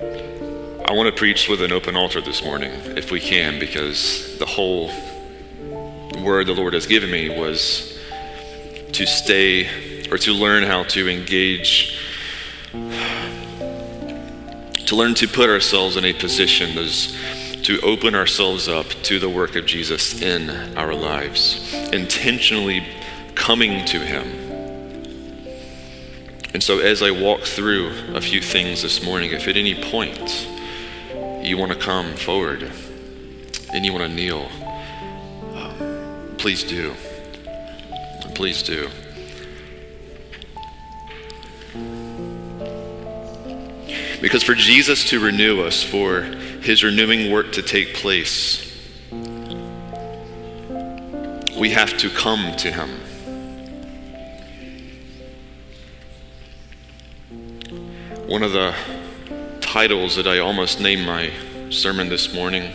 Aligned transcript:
I 0.00 0.92
want 0.92 1.08
to 1.08 1.12
preach 1.12 1.48
with 1.48 1.60
an 1.60 1.72
open 1.72 1.96
altar 1.96 2.20
this 2.20 2.44
morning, 2.44 2.70
if 2.96 3.10
we 3.10 3.18
can, 3.18 3.58
because 3.58 4.38
the 4.38 4.46
whole 4.46 4.92
word 6.22 6.46
the 6.46 6.54
Lord 6.54 6.74
has 6.74 6.86
given 6.86 7.10
me 7.10 7.28
was 7.28 7.98
to 8.92 9.06
stay 9.06 9.66
or 10.08 10.18
to 10.18 10.32
learn 10.32 10.62
how 10.62 10.84
to 10.84 11.08
engage, 11.08 11.98
to 14.86 14.94
learn 14.94 15.14
to 15.14 15.26
put 15.26 15.50
ourselves 15.50 15.96
in 15.96 16.04
a 16.04 16.12
position 16.12 16.78
as 16.78 17.16
to 17.64 17.80
open 17.80 18.14
ourselves 18.14 18.68
up 18.68 18.86
to 19.02 19.18
the 19.18 19.28
work 19.28 19.56
of 19.56 19.66
Jesus 19.66 20.22
in 20.22 20.48
our 20.78 20.94
lives, 20.94 21.74
intentionally 21.92 22.86
coming 23.34 23.84
to 23.86 23.98
Him. 23.98 24.37
And 26.58 26.62
so, 26.64 26.80
as 26.80 27.02
I 27.04 27.12
walk 27.12 27.42
through 27.42 27.92
a 28.16 28.20
few 28.20 28.40
things 28.40 28.82
this 28.82 29.00
morning, 29.00 29.30
if 29.30 29.46
at 29.46 29.56
any 29.56 29.76
point 29.76 30.48
you 31.40 31.56
want 31.56 31.70
to 31.70 31.78
come 31.78 32.14
forward 32.14 32.68
and 33.72 33.86
you 33.86 33.92
want 33.92 34.02
to 34.02 34.12
kneel, 34.12 34.48
um, 35.54 36.34
please 36.36 36.64
do. 36.64 36.96
Please 38.34 38.64
do. 38.64 38.88
Because 44.20 44.42
for 44.42 44.56
Jesus 44.56 45.08
to 45.10 45.20
renew 45.20 45.62
us, 45.62 45.84
for 45.84 46.22
his 46.22 46.82
renewing 46.82 47.30
work 47.30 47.52
to 47.52 47.62
take 47.62 47.94
place, 47.94 48.64
we 51.56 51.70
have 51.70 51.96
to 51.98 52.10
come 52.10 52.56
to 52.56 52.72
him. 52.72 53.07
One 58.28 58.42
of 58.42 58.52
the 58.52 58.74
titles 59.62 60.16
that 60.16 60.26
I 60.26 60.38
almost 60.40 60.82
named 60.82 61.06
my 61.06 61.32
sermon 61.70 62.10
this 62.10 62.34
morning 62.34 62.74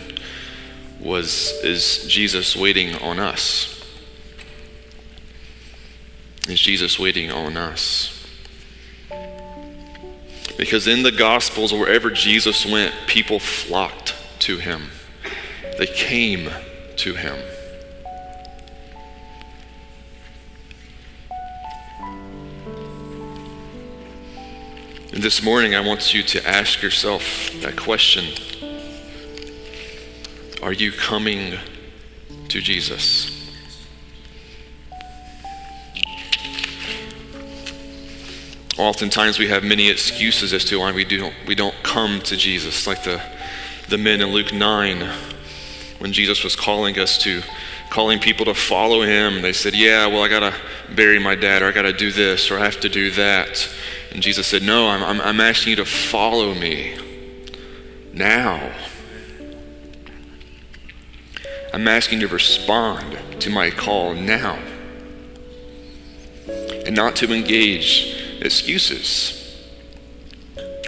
was 0.99 1.51
Is 1.63 2.07
Jesus 2.07 2.55
Waiting 2.55 2.95
on 2.95 3.19
Us? 3.19 3.85
Is 6.47 6.59
Jesus 6.59 6.97
waiting 6.97 7.29
on 7.29 7.55
us? 7.55 8.27
Because 10.57 10.87
in 10.87 11.03
the 11.03 11.11
Gospels, 11.11 11.71
wherever 11.71 12.09
Jesus 12.09 12.65
went, 12.65 12.91
people 13.05 13.37
flocked 13.37 14.15
to 14.39 14.57
him, 14.57 14.89
they 15.77 15.85
came 15.85 16.49
to 16.97 17.13
him. 17.13 17.37
This 25.23 25.41
morning, 25.41 25.73
I 25.73 25.79
want 25.79 26.13
you 26.13 26.21
to 26.21 26.45
ask 26.45 26.81
yourself 26.81 27.23
that 27.61 27.77
question 27.77 28.25
Are 30.61 30.73
you 30.73 30.91
coming 30.91 31.57
to 32.49 32.59
Jesus? 32.59 33.29
Oftentimes, 38.77 39.39
we 39.39 39.47
have 39.47 39.63
many 39.63 39.89
excuses 39.89 40.51
as 40.51 40.65
to 40.65 40.81
why 40.81 40.91
we 40.91 41.05
don't, 41.05 41.33
we 41.47 41.55
don't 41.55 41.75
come 41.83 42.19
to 42.23 42.35
Jesus, 42.35 42.85
like 42.85 43.05
the, 43.05 43.21
the 43.87 43.97
men 43.97 44.19
in 44.19 44.27
Luke 44.27 44.51
9 44.51 45.09
when 45.99 46.11
Jesus 46.11 46.43
was 46.43 46.57
calling 46.57 46.99
us 46.99 47.17
to 47.19 47.41
calling 47.89 48.19
people 48.19 48.43
to 48.43 48.53
follow 48.53 49.03
him. 49.03 49.41
They 49.41 49.53
said, 49.53 49.73
Yeah, 49.73 50.07
well, 50.07 50.21
I 50.23 50.27
got 50.27 50.41
to 50.41 50.53
bury 50.93 51.17
my 51.17 51.35
dad, 51.35 51.61
or 51.61 51.67
I 51.67 51.71
got 51.71 51.83
to 51.83 51.93
do 51.93 52.11
this, 52.11 52.51
or 52.51 52.59
I 52.59 52.65
have 52.65 52.81
to 52.81 52.89
do 52.89 53.09
that. 53.11 53.69
And 54.13 54.21
Jesus 54.21 54.47
said, 54.47 54.61
No, 54.61 54.87
I'm, 54.87 55.03
I'm, 55.03 55.21
I'm 55.21 55.41
asking 55.41 55.71
you 55.71 55.75
to 55.77 55.85
follow 55.85 56.53
me 56.53 56.97
now. 58.13 58.71
I'm 61.73 61.87
asking 61.87 62.21
you 62.21 62.27
to 62.27 62.33
respond 62.33 63.17
to 63.41 63.49
my 63.49 63.71
call 63.71 64.13
now 64.13 64.59
and 66.85 66.95
not 66.95 67.15
to 67.17 67.33
engage 67.33 68.37
excuses 68.41 69.39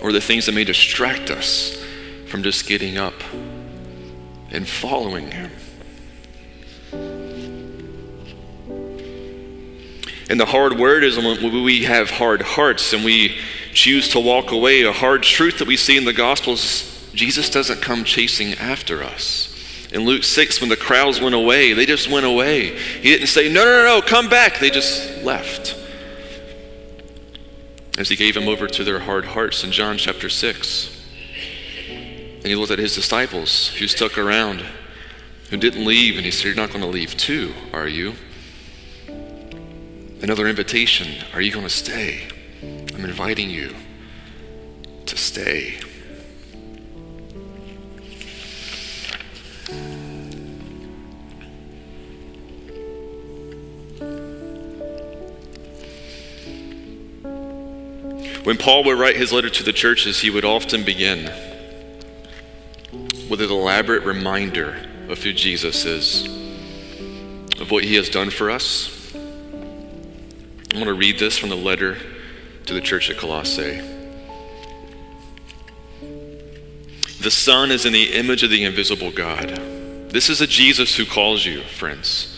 or 0.01 0.11
the 0.11 0.21
things 0.21 0.45
that 0.45 0.51
may 0.51 0.63
distract 0.63 1.31
us 1.31 1.83
from 2.27 2.43
just 2.43 2.67
getting 2.67 2.97
up 2.97 3.15
and 4.51 4.67
following 4.67 5.31
Him. 5.31 5.51
And 10.29 10.39
the 10.39 10.45
hard 10.45 10.77
word 10.79 11.03
is 11.03 11.17
when 11.17 11.63
we 11.63 11.83
have 11.83 12.09
hard 12.09 12.41
hearts 12.41 12.93
and 12.93 13.03
we 13.03 13.37
choose 13.73 14.09
to 14.09 14.19
walk 14.19 14.51
away. 14.51 14.81
A 14.81 14.91
hard 14.91 15.23
truth 15.23 15.59
that 15.59 15.67
we 15.67 15.77
see 15.77 15.97
in 15.97 16.05
the 16.05 16.13
Gospels 16.13 16.91
Jesus 17.13 17.49
doesn't 17.49 17.81
come 17.81 18.03
chasing 18.03 18.53
after 18.55 19.03
us. 19.03 19.51
In 19.93 20.03
Luke 20.03 20.23
6, 20.23 20.59
when 20.59 20.69
the 20.69 20.75
crowds 20.75 21.21
went 21.21 21.35
away, 21.35 21.71
they 21.71 21.85
just 21.85 22.09
went 22.09 22.25
away. 22.25 22.77
He 22.77 23.09
didn't 23.09 23.27
say, 23.27 23.51
No, 23.51 23.63
no, 23.63 23.83
no, 23.83 23.99
no, 23.99 24.01
come 24.01 24.27
back. 24.27 24.59
They 24.59 24.69
just 24.69 25.23
left. 25.23 25.77
As 27.97 28.09
he 28.09 28.17
gave 28.17 28.33
them 28.33 28.49
over 28.49 28.67
to 28.67 28.83
their 28.83 28.99
hard 28.99 29.23
hearts 29.23 29.63
in 29.63 29.71
John 29.71 29.97
chapter 29.97 30.27
6. 30.27 30.91
And 31.89 32.45
he 32.45 32.55
looked 32.55 32.71
at 32.71 32.79
his 32.79 32.93
disciples 32.93 33.69
who 33.69 33.87
stuck 33.87 34.17
around, 34.17 34.65
who 35.49 35.57
didn't 35.57 35.85
leave, 35.85 36.17
and 36.17 36.25
he 36.25 36.31
said, 36.31 36.47
You're 36.47 36.55
not 36.55 36.69
going 36.69 36.81
to 36.81 36.87
leave 36.87 37.15
too, 37.15 37.53
are 37.71 37.87
you? 37.87 38.15
Another 40.25 40.47
invitation. 40.47 41.23
Are 41.35 41.39
you 41.39 41.51
going 41.51 41.67
to 41.67 41.69
stay? 41.69 42.27
I'm 42.63 43.05
inviting 43.05 43.47
you 43.51 43.75
to 45.05 45.15
stay. 45.15 45.77
When 58.43 58.57
Paul 58.57 58.83
would 58.85 58.97
write 58.97 59.17
his 59.17 59.31
letter 59.31 59.51
to 59.51 59.61
the 59.61 59.71
churches, 59.71 60.21
he 60.21 60.31
would 60.31 60.43
often 60.43 60.83
begin 60.83 61.25
with 63.29 63.41
an 63.41 63.51
elaborate 63.51 64.01
reminder 64.01 64.89
of 65.07 65.21
who 65.21 65.33
Jesus 65.33 65.85
is, 65.85 66.25
of 67.61 67.69
what 67.69 67.83
he 67.83 67.93
has 67.93 68.09
done 68.09 68.31
for 68.31 68.49
us. 68.49 68.94
I 70.75 70.77
want 70.77 70.89
to 70.89 70.93
read 70.93 71.19
this 71.19 71.37
from 71.37 71.47
the 71.47 71.55
letter 71.55 71.97
to 72.65 72.73
the 72.73 72.81
church 72.81 73.09
at 73.09 73.15
Colossae. 73.15 73.79
The 77.21 77.31
Son 77.31 77.71
is 77.71 77.85
in 77.85 77.93
the 77.93 78.11
image 78.11 78.43
of 78.43 78.49
the 78.49 78.65
invisible 78.65 79.09
God. 79.09 79.51
This 80.09 80.29
is 80.29 80.41
a 80.41 80.47
Jesus 80.47 80.97
who 80.97 81.05
calls 81.05 81.45
you, 81.45 81.61
friends. 81.61 82.37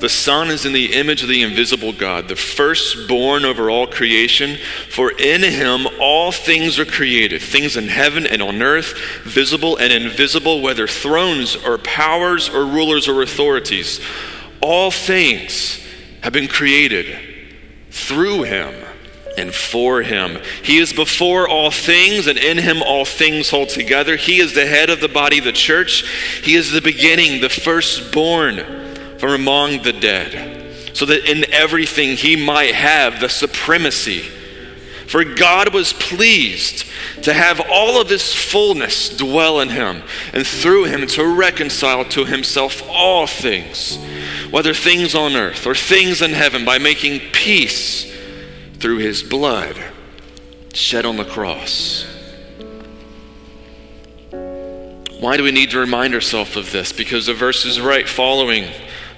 The 0.00 0.08
Son 0.08 0.48
is 0.48 0.66
in 0.66 0.72
the 0.72 0.92
image 0.92 1.22
of 1.22 1.28
the 1.28 1.44
invisible 1.44 1.92
God, 1.92 2.26
the 2.26 2.34
firstborn 2.34 3.44
over 3.44 3.70
all 3.70 3.86
creation. 3.86 4.58
For 4.88 5.12
in 5.12 5.42
him 5.42 5.86
all 6.00 6.32
things 6.32 6.80
are 6.80 6.84
created, 6.84 7.42
things 7.42 7.76
in 7.76 7.86
heaven 7.86 8.26
and 8.26 8.42
on 8.42 8.60
earth, 8.60 8.98
visible 9.22 9.76
and 9.76 9.92
invisible, 9.92 10.62
whether 10.62 10.88
thrones 10.88 11.54
or 11.54 11.78
powers 11.78 12.48
or 12.48 12.66
rulers 12.66 13.06
or 13.06 13.22
authorities. 13.22 14.00
All 14.60 14.90
things 14.90 15.78
have 16.22 16.32
been 16.32 16.48
created 16.48 17.31
through 17.92 18.42
him 18.42 18.74
and 19.38 19.54
for 19.54 20.02
him. 20.02 20.38
He 20.62 20.78
is 20.78 20.92
before 20.92 21.48
all 21.48 21.70
things, 21.70 22.26
and 22.26 22.38
in 22.38 22.58
him 22.58 22.82
all 22.82 23.04
things 23.04 23.50
hold 23.50 23.68
together. 23.68 24.16
He 24.16 24.40
is 24.40 24.54
the 24.54 24.66
head 24.66 24.90
of 24.90 25.00
the 25.00 25.08
body, 25.08 25.40
the 25.40 25.52
church. 25.52 26.04
He 26.42 26.54
is 26.54 26.70
the 26.70 26.82
beginning, 26.82 27.40
the 27.40 27.48
firstborn 27.48 28.56
from 29.18 29.32
among 29.32 29.82
the 29.82 29.92
dead, 29.92 30.96
so 30.96 31.06
that 31.06 31.30
in 31.30 31.50
everything 31.52 32.16
he 32.16 32.34
might 32.34 32.74
have 32.74 33.20
the 33.20 33.28
supremacy. 33.28 34.20
For 35.06 35.24
God 35.24 35.74
was 35.74 35.92
pleased 35.92 36.86
to 37.22 37.32
have 37.34 37.60
all 37.60 38.00
of 38.00 38.08
his 38.08 38.34
fullness 38.34 39.14
dwell 39.14 39.60
in 39.60 39.68
him, 39.68 40.02
and 40.32 40.46
through 40.46 40.84
him 40.84 41.06
to 41.08 41.26
reconcile 41.26 42.04
to 42.06 42.24
himself 42.24 42.82
all 42.88 43.26
things, 43.26 43.98
whether 44.52 44.72
things 44.72 45.14
on 45.14 45.34
earth 45.34 45.66
or 45.66 45.74
things 45.74 46.22
in 46.22 46.32
heaven, 46.32 46.64
by 46.64 46.78
making 46.78 47.18
peace 47.32 48.14
through 48.74 48.98
his 48.98 49.22
blood 49.22 49.76
shed 50.74 51.04
on 51.04 51.16
the 51.16 51.24
cross. 51.24 52.06
Why 55.18 55.36
do 55.36 55.42
we 55.42 55.52
need 55.52 55.70
to 55.70 55.78
remind 55.78 56.14
ourselves 56.14 56.56
of 56.56 56.70
this? 56.70 56.92
Because 56.92 57.26
the 57.26 57.34
verses 57.34 57.80
right 57.80 58.08
following 58.08 58.68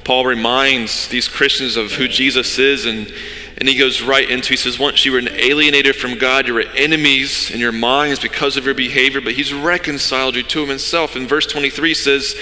Paul 0.04 0.26
reminds 0.26 1.08
these 1.08 1.28
Christians 1.28 1.76
of 1.76 1.92
who 1.92 2.08
Jesus 2.08 2.58
is, 2.58 2.84
and, 2.84 3.12
and 3.56 3.68
he 3.68 3.76
goes 3.76 4.02
right 4.02 4.28
into, 4.28 4.50
he 4.50 4.56
says, 4.56 4.78
once 4.78 5.04
you 5.04 5.12
were 5.12 5.22
alienated 5.30 5.94
from 5.94 6.18
God, 6.18 6.48
you 6.48 6.54
were 6.54 6.64
enemies 6.74 7.50
in 7.52 7.60
your 7.60 7.72
minds 7.72 8.18
because 8.18 8.56
of 8.56 8.64
your 8.64 8.74
behavior, 8.74 9.20
but 9.20 9.34
he's 9.34 9.54
reconciled 9.54 10.34
you 10.34 10.42
to 10.42 10.62
him 10.62 10.68
himself. 10.68 11.14
And 11.14 11.28
verse 11.28 11.46
23 11.46 11.94
says, 11.94 12.34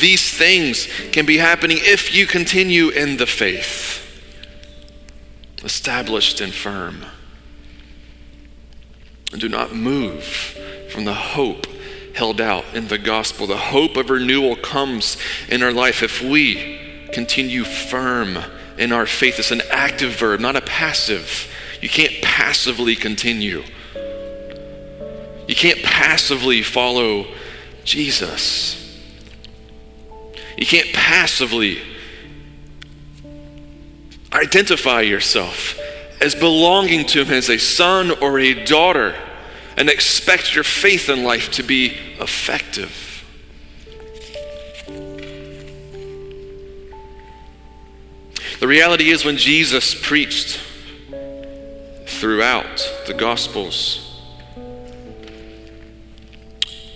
these 0.00 0.28
things 0.28 0.88
can 1.12 1.24
be 1.24 1.38
happening 1.38 1.78
if 1.80 2.14
you 2.14 2.26
continue 2.26 2.88
in 2.88 3.16
the 3.16 3.26
faith, 3.26 4.02
established 5.62 6.40
and 6.40 6.52
firm. 6.52 7.06
And 9.30 9.40
do 9.40 9.48
not 9.48 9.74
move 9.74 10.24
from 10.90 11.04
the 11.04 11.14
hope 11.14 11.66
held 12.14 12.40
out 12.40 12.64
in 12.74 12.88
the 12.88 12.98
gospel. 12.98 13.46
The 13.46 13.56
hope 13.56 13.96
of 13.96 14.10
renewal 14.10 14.56
comes 14.56 15.16
in 15.48 15.62
our 15.62 15.72
life 15.72 16.02
if 16.02 16.22
we 16.22 16.80
continue 17.12 17.62
firm 17.62 18.38
in 18.78 18.92
our 18.92 19.06
faith. 19.06 19.38
It's 19.38 19.50
an 19.50 19.62
active 19.70 20.12
verb, 20.12 20.40
not 20.40 20.56
a 20.56 20.60
passive. 20.60 21.52
You 21.80 21.88
can't 21.88 22.22
passively 22.22 22.96
continue. 22.96 23.62
You 25.48 25.54
can't 25.54 25.82
passively 25.82 26.62
follow 26.62 27.26
Jesus. 27.84 28.82
You 30.56 30.66
can't 30.66 30.92
passively 30.92 31.78
identify 34.32 35.02
yourself 35.02 35.78
as 36.20 36.34
belonging 36.34 37.06
to 37.06 37.24
Him 37.24 37.32
as 37.32 37.48
a 37.48 37.58
son 37.58 38.10
or 38.10 38.38
a 38.38 38.64
daughter 38.64 39.14
and 39.76 39.88
expect 39.88 40.54
your 40.54 40.64
faith 40.64 41.08
in 41.08 41.24
life 41.24 41.50
to 41.52 41.62
be 41.62 41.96
effective. 42.18 43.05
The 48.58 48.66
reality 48.66 49.10
is, 49.10 49.24
when 49.24 49.36
Jesus 49.36 49.94
preached 49.94 50.60
throughout 52.06 52.88
the 53.06 53.12
Gospels, 53.12 54.02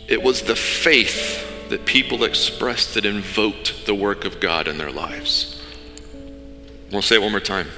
it 0.08 0.22
was 0.22 0.42
the 0.42 0.56
faith 0.56 1.68
that 1.68 1.84
people 1.84 2.24
expressed 2.24 2.94
that 2.94 3.04
invoked 3.04 3.86
the 3.86 3.94
work 3.94 4.24
of 4.24 4.40
God 4.40 4.68
in 4.68 4.78
their 4.78 4.90
lives. 4.90 5.62
We'll 6.90 7.02
say 7.02 7.16
it 7.16 7.22
one 7.22 7.30
more 7.30 7.40
time. 7.40 7.68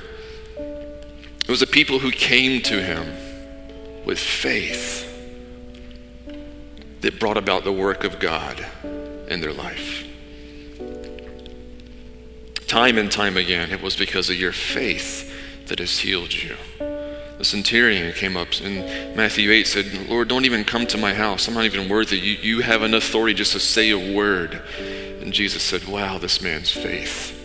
It 0.56 1.48
was 1.48 1.60
the 1.60 1.66
people 1.66 1.98
who 1.98 2.10
came 2.12 2.62
to 2.62 2.80
him 2.80 4.04
with 4.04 4.18
faith 4.18 5.08
that 7.00 7.18
brought 7.18 7.36
about 7.36 7.64
the 7.64 7.72
work 7.72 8.04
of 8.04 8.20
God 8.20 8.64
in 9.28 9.40
their 9.40 9.52
life. 9.52 10.06
Time 12.72 12.96
and 12.96 13.12
time 13.12 13.36
again, 13.36 13.70
it 13.70 13.82
was 13.82 13.96
because 13.96 14.30
of 14.30 14.36
your 14.36 14.50
faith 14.50 15.30
that 15.66 15.78
has 15.78 15.98
healed 15.98 16.32
you. 16.32 16.56
The 16.78 17.44
centurion 17.44 18.10
came 18.14 18.34
up 18.34 18.58
in 18.62 19.14
Matthew 19.14 19.50
8 19.50 19.66
said, 19.66 20.08
Lord, 20.08 20.28
don't 20.28 20.46
even 20.46 20.64
come 20.64 20.86
to 20.86 20.96
my 20.96 21.12
house. 21.12 21.46
I'm 21.46 21.52
not 21.52 21.66
even 21.66 21.90
worthy. 21.90 22.18
You, 22.18 22.36
you 22.36 22.60
have 22.62 22.80
enough 22.80 23.06
authority 23.06 23.34
just 23.34 23.52
to 23.52 23.60
say 23.60 23.90
a 23.90 24.16
word. 24.16 24.62
And 25.20 25.34
Jesus 25.34 25.62
said, 25.62 25.84
Wow, 25.86 26.16
this 26.16 26.40
man's 26.40 26.70
faith. 26.70 27.38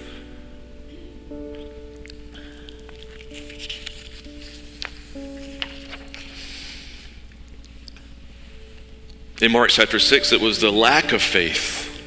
In 9.42 9.52
Mark 9.52 9.72
chapter 9.72 10.00
6, 10.00 10.32
it 10.32 10.40
was 10.40 10.62
the 10.62 10.72
lack 10.72 11.12
of 11.12 11.22
faith 11.22 12.02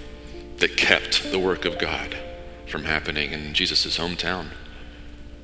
that 0.56 0.78
kept 0.78 1.30
the 1.30 1.38
work 1.38 1.66
of 1.66 1.78
God 1.78 2.16
from 2.70 2.84
happening 2.84 3.32
in 3.32 3.52
Jesus' 3.52 3.98
hometown. 3.98 4.46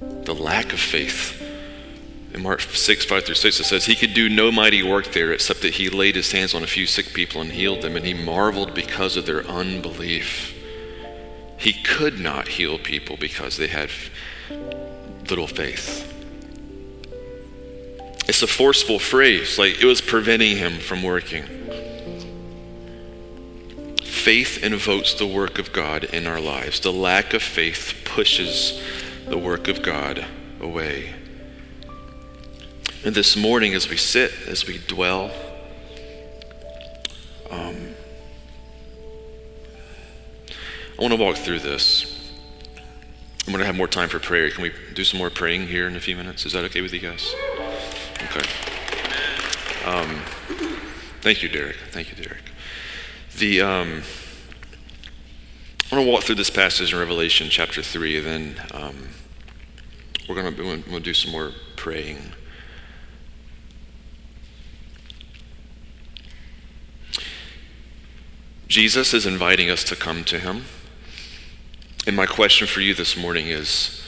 The 0.00 0.34
lack 0.34 0.72
of 0.72 0.80
faith. 0.80 1.42
In 2.32 2.42
Mark 2.42 2.60
6, 2.60 3.04
5 3.04 3.24
through 3.24 3.34
6, 3.34 3.60
it 3.60 3.64
says, 3.64 3.86
He 3.86 3.94
could 3.94 4.14
do 4.14 4.28
no 4.28 4.52
mighty 4.52 4.82
work 4.82 5.12
there 5.12 5.32
except 5.32 5.62
that 5.62 5.74
he 5.74 5.88
laid 5.88 6.16
his 6.16 6.32
hands 6.32 6.54
on 6.54 6.62
a 6.62 6.66
few 6.66 6.86
sick 6.86 7.12
people 7.12 7.40
and 7.40 7.52
healed 7.52 7.82
them, 7.82 7.96
and 7.96 8.06
he 8.06 8.14
marveled 8.14 8.74
because 8.74 9.16
of 9.16 9.26
their 9.26 9.44
unbelief. 9.46 10.54
He 11.58 11.72
could 11.72 12.20
not 12.20 12.48
heal 12.48 12.78
people 12.78 13.16
because 13.16 13.56
they 13.56 13.68
had 13.68 13.90
little 15.28 15.46
faith. 15.46 16.12
It's 18.28 18.42
a 18.42 18.46
forceful 18.46 18.98
phrase, 18.98 19.58
like 19.58 19.80
it 19.80 19.86
was 19.86 20.00
preventing 20.00 20.56
him 20.56 20.78
from 20.78 21.02
working 21.02 21.65
faith 24.26 24.60
invokes 24.64 25.14
the 25.14 25.24
work 25.24 25.56
of 25.56 25.72
God 25.72 26.02
in 26.02 26.26
our 26.26 26.40
lives. 26.40 26.80
The 26.80 26.92
lack 26.92 27.32
of 27.32 27.40
faith 27.40 28.02
pushes 28.04 28.82
the 29.28 29.38
work 29.38 29.68
of 29.68 29.82
God 29.82 30.26
away. 30.60 31.14
And 33.04 33.14
this 33.14 33.36
morning, 33.36 33.72
as 33.74 33.88
we 33.88 33.96
sit, 33.96 34.32
as 34.48 34.66
we 34.66 34.78
dwell, 34.78 35.30
um, 37.52 37.94
I 40.98 41.02
want 41.02 41.14
to 41.14 41.20
walk 41.20 41.36
through 41.36 41.60
this. 41.60 42.32
I'm 43.46 43.52
going 43.52 43.60
to 43.60 43.66
have 43.66 43.76
more 43.76 43.86
time 43.86 44.08
for 44.08 44.18
prayer. 44.18 44.50
Can 44.50 44.64
we 44.64 44.72
do 44.92 45.04
some 45.04 45.18
more 45.18 45.30
praying 45.30 45.68
here 45.68 45.86
in 45.86 45.94
a 45.94 46.00
few 46.00 46.16
minutes? 46.16 46.44
Is 46.44 46.52
that 46.54 46.64
okay 46.64 46.80
with 46.80 46.92
you 46.92 46.98
guys? 46.98 47.32
Okay. 48.24 48.48
Um, 49.84 50.20
thank 51.20 51.44
you, 51.44 51.48
Derek. 51.48 51.76
Thank 51.92 52.10
you, 52.10 52.24
Derek. 52.24 52.42
The 53.38 53.60
um, 53.60 54.02
I 55.92 55.94
want 55.94 56.06
to 56.06 56.10
walk 56.10 56.22
through 56.22 56.36
this 56.36 56.48
passage 56.48 56.94
in 56.94 56.98
Revelation 56.98 57.48
chapter 57.50 57.82
three, 57.82 58.16
and 58.16 58.26
then 58.26 58.56
um, 58.72 59.08
we're 60.26 60.36
going 60.36 60.56
to 60.56 60.90
we'll 60.90 61.00
do 61.00 61.12
some 61.12 61.32
more 61.32 61.52
praying. 61.76 62.32
Jesus 68.68 69.12
is 69.12 69.26
inviting 69.26 69.68
us 69.68 69.84
to 69.84 69.96
come 69.96 70.24
to 70.24 70.38
Him. 70.38 70.64
And 72.06 72.16
my 72.16 72.24
question 72.24 72.66
for 72.66 72.80
you 72.80 72.94
this 72.94 73.18
morning 73.18 73.48
is 73.48 74.02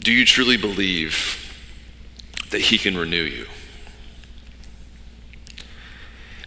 Do 0.00 0.10
you 0.10 0.24
truly 0.24 0.56
believe 0.56 1.54
that 2.48 2.62
He 2.62 2.78
can 2.78 2.96
renew 2.96 3.24
you? 3.24 3.46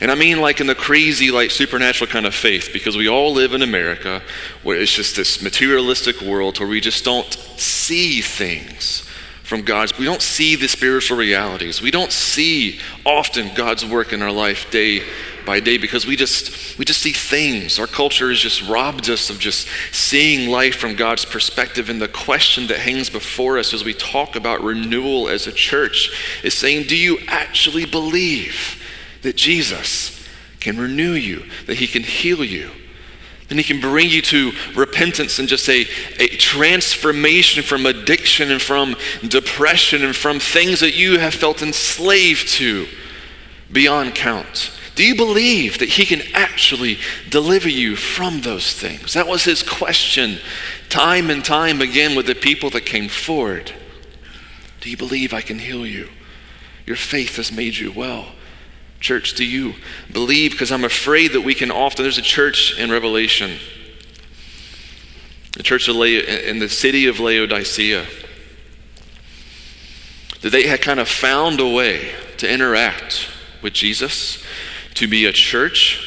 And 0.02 0.12
I 0.12 0.16
mean 0.16 0.42
like 0.42 0.60
in 0.60 0.68
the 0.68 0.76
crazy, 0.76 1.32
like 1.32 1.52
supernatural 1.52 2.10
kind 2.10 2.26
of 2.26 2.36
faith, 2.36 2.70
because 2.74 2.98
we 2.98 3.08
all 3.08 3.34
live 3.34 3.54
in 3.54 3.62
America 3.62 4.22
where 4.64 4.80
it's 4.80 4.94
just 4.94 5.16
this 5.16 5.42
materialistic 5.42 6.22
world 6.22 6.60
where 6.60 6.68
we 6.68 6.82
just 6.82 7.06
don't 7.06 7.32
see 7.58 8.22
things 8.22 9.08
from 9.44 9.62
God's. 9.62 9.98
We 9.98 10.06
don't 10.06 10.22
see 10.22 10.56
the 10.56 10.68
spiritual 10.68 11.18
realities. 11.18 11.82
We 11.82 11.92
don't 11.92 12.12
see 12.12 12.80
often 13.06 13.54
God's 13.54 13.86
work 13.86 14.12
in 14.12 14.22
our 14.22 14.32
life 14.32 14.72
day 14.72 15.04
by 15.46 15.60
day 15.60 15.78
because 15.78 16.08
we 16.08 16.16
just 16.16 16.78
we 16.78 16.86
just 16.86 17.02
see 17.02 17.12
things. 17.12 17.78
Our 17.78 17.88
culture 17.88 18.30
has 18.30 18.40
just 18.40 18.68
robbed 18.68 19.10
us 19.10 19.30
of 19.30 19.40
just 19.40 19.68
seeing 19.92 20.50
life 20.50 20.78
from 20.78 20.96
God's 20.96 21.26
perspective. 21.26 21.90
And 21.90 22.02
the 22.02 22.08
question 22.08 22.68
that 22.68 22.80
hangs 22.80 23.10
before 23.10 23.58
us 23.58 23.74
as 23.74 23.84
we 23.84 23.94
talk 23.94 24.36
about 24.36 24.64
renewal 24.64 25.28
as 25.28 25.46
a 25.46 25.52
church 25.52 26.10
is 26.44 26.54
saying, 26.54 26.88
do 26.88 26.96
you 26.96 27.20
actually 27.28 27.86
believe? 27.86 28.83
That 29.24 29.36
Jesus 29.36 30.26
can 30.60 30.78
renew 30.78 31.12
you, 31.12 31.44
that 31.66 31.78
he 31.78 31.88
can 31.88 32.04
heal 32.04 32.44
you. 32.44 32.72
And 33.50 33.60
he 33.60 33.64
can 33.64 33.82
bring 33.82 34.10
you 34.10 34.22
to 34.24 34.52
repentance 34.74 35.38
and 35.38 35.48
just 35.48 35.68
a, 35.70 35.86
a 36.18 36.28
transformation 36.38 37.62
from 37.62 37.86
addiction 37.86 38.52
and 38.52 38.62
from 38.62 38.96
depression 39.28 40.04
and 40.04 40.16
from 40.16 40.40
things 40.40 40.80
that 40.80 40.96
you 40.96 41.20
have 41.20 41.34
felt 41.34 41.62
enslaved 41.62 42.48
to 42.54 42.88
beyond 43.72 44.16
count. 44.16 44.72
Do 44.96 45.06
you 45.06 45.16
believe 45.16 45.80
that 45.80 45.90
he 45.90 46.06
can 46.06 46.22
actually 46.34 47.00
deliver 47.30 47.70
you 47.70 47.96
from 47.96 48.42
those 48.42 48.74
things? 48.74 49.14
That 49.14 49.28
was 49.28 49.44
his 49.44 49.64
question 49.64 50.40
time 50.90 51.30
and 51.30 51.44
time 51.44 51.82
again 51.82 52.16
with 52.16 52.28
the 52.28 52.36
people 52.36 52.70
that 52.72 52.86
came 52.86 53.10
forward. 53.10 53.72
Do 54.82 54.90
you 54.90 54.98
believe 54.98 55.34
I 55.34 55.42
can 55.42 55.60
heal 55.60 55.86
you? 55.86 56.10
Your 56.86 56.96
faith 56.96 57.38
has 57.38 57.52
made 57.52 57.78
you 57.78 57.92
well. 57.92 58.34
Church, 59.04 59.34
do 59.34 59.44
you 59.44 59.74
believe? 60.14 60.52
Because 60.52 60.72
I'm 60.72 60.86
afraid 60.86 61.34
that 61.34 61.42
we 61.42 61.54
can 61.54 61.70
often, 61.70 62.04
there's 62.04 62.18
a 62.18 62.22
church 62.22 62.80
in 62.80 62.90
Revelation, 62.90 63.60
the 65.58 65.62
church 65.62 65.90
in 65.90 66.60
the 66.60 66.70
city 66.70 67.06
of 67.08 67.20
Laodicea, 67.20 68.06
that 70.40 70.50
they 70.50 70.68
had 70.68 70.82
kind 70.82 71.02
of 71.02 71.10
found 71.10 71.60
a 71.60 71.68
way 71.68 72.14
to 72.38 72.50
interact 72.50 73.28
with 73.62 73.74
Jesus, 73.74 74.42
to 74.94 75.06
be 75.06 75.26
a 75.26 75.34
church 75.34 76.02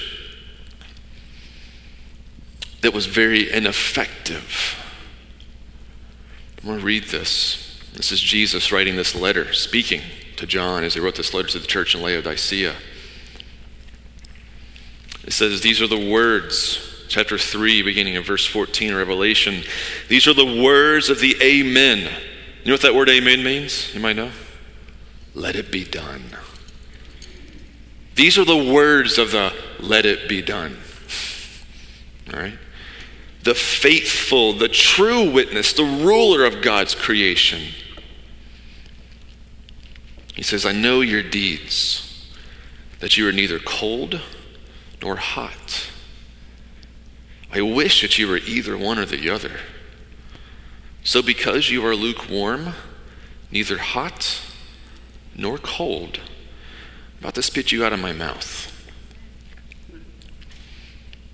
that 2.81 2.95
was 2.95 3.05
very 3.05 3.53
ineffective. 3.53 4.83
I'm 6.63 6.69
going 6.69 6.79
to 6.79 6.85
read 6.85 7.05
this. 7.09 7.79
This 7.93 8.11
is 8.11 8.23
Jesus 8.23 8.73
writing 8.73 8.97
this 8.97 9.15
letter, 9.15 9.53
speaking 9.53 10.01
to 10.37 10.47
John 10.47 10.85
as 10.85 10.95
he 10.95 11.01
wrote 11.01 11.17
this 11.17 11.35
letter 11.35 11.49
to 11.49 11.59
the 11.59 11.67
church 11.67 11.95
in 11.95 12.03
Laodicea. 12.03 12.75
It 15.25 15.33
says, 15.33 15.61
These 15.61 15.81
are 15.83 15.87
the 15.87 16.11
words, 16.11 17.07
chapter 17.09 17.39
3, 17.39 17.83
beginning 17.83 18.15
in 18.15 18.23
verse 18.23 18.47
14 18.47 18.95
Revelation. 18.95 19.65
These 20.09 20.27
are 20.27 20.35
the 20.35 20.63
words 20.63 21.11
of 21.11 21.21
the 21.21 21.37
Amen. 21.43 21.99
You 22.63 22.67
know 22.67 22.75
what 22.75 22.83
that 22.83 22.95
word 22.95 23.09
Amen 23.09 23.43
means? 23.43 23.95
You 23.95 24.01
might 24.01 24.17
know. 24.17 24.31
Let 25.35 25.57
it 25.57 25.71
be 25.71 25.85
done. 25.85 26.25
These 28.15 28.39
are 28.39 28.45
the 28.45 28.73
words 28.73 29.19
of 29.19 29.33
the 29.33 29.53
let 29.79 30.07
it 30.07 30.29
be 30.29 30.41
done. 30.43 30.79
All 32.33 32.41
right? 32.41 32.59
The 33.43 33.55
faithful, 33.55 34.55
the 34.55 34.69
true 34.69 35.31
witness, 35.31 35.73
the 35.73 35.85
ruler 35.85 36.45
of 36.45 36.63
God's 36.63 36.95
creation 36.95 37.63
he 40.37 40.43
says, 40.43 40.67
I 40.67 40.73
know 40.73 41.01
your 41.01 41.23
deeds. 41.23 42.03
that 43.01 43.17
you 43.19 43.29
are 43.29 43.33
neither 43.33 43.59
cold 43.59 44.21
nor 45.03 45.17
hot. 45.17 45.91
I 47.53 47.61
wish 47.61 48.01
that 48.03 48.19
you 48.19 48.29
were 48.29 48.39
either 48.39 48.77
one 48.77 48.99
or 48.99 49.05
the 49.05 49.29
other. 49.29 49.59
So, 51.05 51.23
because 51.23 51.71
you 51.71 51.85
are 51.87 51.95
lukewarm, 51.95 52.75
neither 53.51 53.79
hot 53.79 54.41
nor 55.35 55.59
cold, 55.59 56.21
I'm 57.17 57.21
about 57.21 57.35
to 57.35 57.43
spit 57.43 57.71
you 57.71 57.85
out 57.85 57.93
of 57.93 58.01
my 58.01 58.13
mouth. 58.13 58.73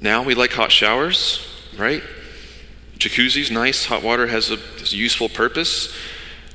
Now 0.00 0.23
we 0.23 0.35
like 0.35 0.52
hot 0.52 0.73
showers, 0.73 1.47
right? 1.76 2.02
Jacuzzi's 2.99 3.50
nice. 3.50 3.87
Hot 3.87 4.02
water 4.02 4.26
has 4.26 4.50
a, 4.50 4.56
has 4.56 4.92
a 4.92 4.97
useful 4.97 5.28
purpose. 5.28 5.97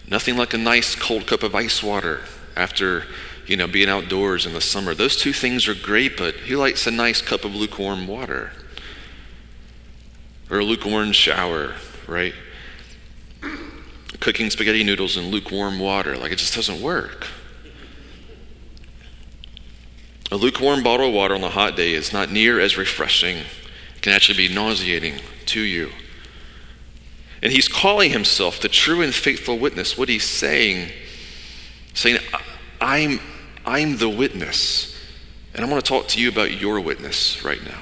Nothing 0.10 0.38
like 0.38 0.54
a 0.54 0.58
nice 0.58 0.96
cold 0.96 1.28
cup 1.28 1.44
of 1.44 1.56
ice 1.56 1.82
water 1.82 2.22
after 2.58 3.06
you 3.46 3.56
know 3.56 3.68
being 3.68 3.90
outdoors 3.90 4.46
in 4.46 4.54
the 4.54 4.62
summer. 4.62 4.94
Those 4.94 5.16
two 5.16 5.34
things 5.34 5.68
are 5.68 5.76
great, 5.76 6.18
but 6.18 6.36
who 6.36 6.58
likes 6.58 6.88
a 6.88 6.92
nice 6.92 7.22
cup 7.22 7.46
of 7.46 7.56
lukewarm 7.56 8.08
water? 8.08 8.52
Or 10.50 10.60
a 10.60 10.64
lukewarm 10.64 11.12
shower, 11.12 11.76
right? 12.08 12.34
Cooking 14.20 14.50
spaghetti 14.50 14.84
noodles 14.84 15.18
in 15.18 15.26
lukewarm 15.26 15.80
water. 15.80 16.18
Like 16.18 16.32
it 16.32 16.38
just 16.38 16.56
doesn't 16.56 16.82
work. 16.82 17.28
A 20.32 20.36
lukewarm 20.36 20.84
bottle 20.84 21.08
of 21.08 21.14
water 21.14 21.36
on 21.36 21.44
a 21.44 21.50
hot 21.50 21.76
day 21.78 21.94
is 21.94 22.12
not 22.12 22.32
near 22.32 22.60
as 22.60 22.78
refreshing. 22.78 23.38
It 23.38 24.02
can 24.02 24.14
actually 24.14 24.48
be 24.48 24.54
nauseating 24.54 25.22
to 25.48 25.62
you. 25.62 25.92
And 27.42 27.54
he's 27.54 27.68
calling 27.68 28.12
himself 28.12 28.60
the 28.60 28.68
true 28.68 29.02
and 29.02 29.14
faithful 29.14 29.58
witness. 29.58 29.98
What 29.98 30.10
he's 30.10 30.28
saying, 30.28 30.90
saying, 31.94 32.20
I'm, 32.80 33.20
I'm 33.66 33.98
the 33.98 34.10
witness. 34.10 34.96
And 35.54 35.66
I 35.66 35.70
want 35.70 35.84
to 35.84 35.90
talk 35.90 36.08
to 36.10 36.22
you 36.22 36.30
about 36.30 36.60
your 36.60 36.80
witness 36.80 37.44
right 37.44 37.64
now. 37.64 37.80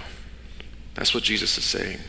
That's 0.94 1.14
what 1.14 1.24
Jesus 1.24 1.58
is 1.58 1.66
saying. 1.66 2.00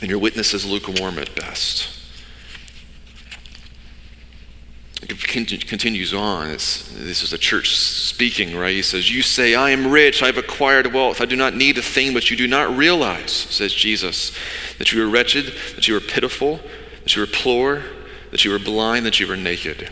And 0.00 0.10
your 0.10 0.18
witness 0.18 0.54
is 0.54 0.64
lukewarm 0.64 1.18
at 1.18 1.34
best. 1.34 1.90
It 5.02 5.68
continues 5.68 6.14
on. 6.14 6.50
It's, 6.50 6.88
this 6.94 7.22
is 7.22 7.34
a 7.34 7.38
church 7.38 7.76
speaking, 7.76 8.56
right? 8.56 8.72
He 8.72 8.80
says, 8.80 9.10
You 9.10 9.20
say, 9.20 9.54
I 9.54 9.70
am 9.70 9.90
rich, 9.90 10.22
I've 10.22 10.38
acquired 10.38 10.92
wealth, 10.94 11.20
I 11.20 11.26
do 11.26 11.36
not 11.36 11.54
need 11.54 11.76
a 11.76 11.82
thing, 11.82 12.14
but 12.14 12.30
you 12.30 12.36
do 12.36 12.46
not 12.46 12.74
realize, 12.74 13.32
says 13.32 13.74
Jesus, 13.74 14.32
that 14.78 14.92
you 14.92 15.04
are 15.04 15.08
wretched, 15.08 15.52
that 15.74 15.88
you 15.88 15.96
are 15.96 16.00
pitiful, 16.00 16.60
that 17.02 17.14
you 17.16 17.22
are 17.22 17.26
poor, 17.26 17.82
that 18.30 18.46
you 18.46 18.54
are 18.54 18.58
blind, 18.58 19.04
that 19.04 19.20
you 19.20 19.30
are 19.30 19.36
naked. 19.36 19.90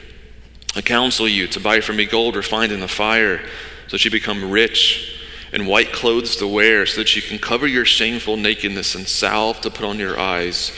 I 0.75 0.81
counsel 0.81 1.29
you 1.29 1.47
to 1.49 1.61
buy 1.61 1.81
from 1.81 1.97
me 1.97 2.07
gold 2.07 2.37
refined 2.37 2.73
in 2.73 2.81
the 2.81 2.88
fire, 2.88 3.41
so 3.88 3.93
that 3.93 4.05
you 4.05 4.11
become 4.11 4.50
rich, 4.50 5.19
and 5.52 5.67
white 5.67 5.93
clothes 5.93 6.37
to 6.37 6.47
wear, 6.47 6.87
so 6.87 7.02
that 7.02 7.14
you 7.14 7.21
can 7.21 7.38
cover 7.38 7.67
your 7.67 7.85
shameful 7.85 8.37
nakedness, 8.37 8.95
and 8.95 9.07
salve 9.07 9.61
to 9.61 9.71
put 9.71 9.85
on 9.85 9.99
your 9.99 10.19
eyes, 10.19 10.73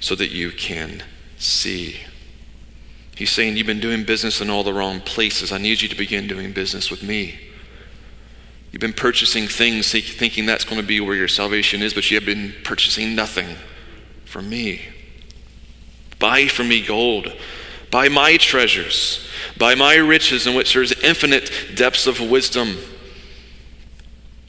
so 0.00 0.14
that 0.14 0.30
you 0.30 0.50
can 0.50 1.02
see. 1.36 2.00
He's 3.14 3.30
saying, 3.30 3.56
You've 3.56 3.66
been 3.66 3.80
doing 3.80 4.04
business 4.04 4.40
in 4.40 4.48
all 4.48 4.62
the 4.62 4.72
wrong 4.72 5.00
places. 5.00 5.52
I 5.52 5.58
need 5.58 5.82
you 5.82 5.88
to 5.88 5.96
begin 5.96 6.26
doing 6.26 6.52
business 6.52 6.90
with 6.90 7.02
me. 7.02 7.40
You've 8.72 8.80
been 8.80 8.92
purchasing 8.92 9.48
things 9.48 9.90
thinking 9.90 10.44
that's 10.44 10.64
going 10.64 10.80
to 10.80 10.86
be 10.86 11.00
where 11.00 11.14
your 11.14 11.28
salvation 11.28 11.82
is, 11.82 11.94
but 11.94 12.10
you 12.10 12.16
have 12.16 12.26
been 12.26 12.54
purchasing 12.62 13.14
nothing 13.14 13.56
from 14.24 14.50
me. 14.50 14.82
Buy 16.18 16.46
from 16.48 16.68
me 16.68 16.84
gold. 16.84 17.32
Buy 17.90 18.08
my 18.08 18.36
treasures. 18.36 19.25
Buy 19.58 19.74
my 19.74 19.94
riches 19.96 20.46
in 20.46 20.54
which 20.54 20.72
there 20.72 20.82
is 20.82 20.92
infinite 21.02 21.50
depths 21.74 22.06
of 22.06 22.20
wisdom. 22.20 22.76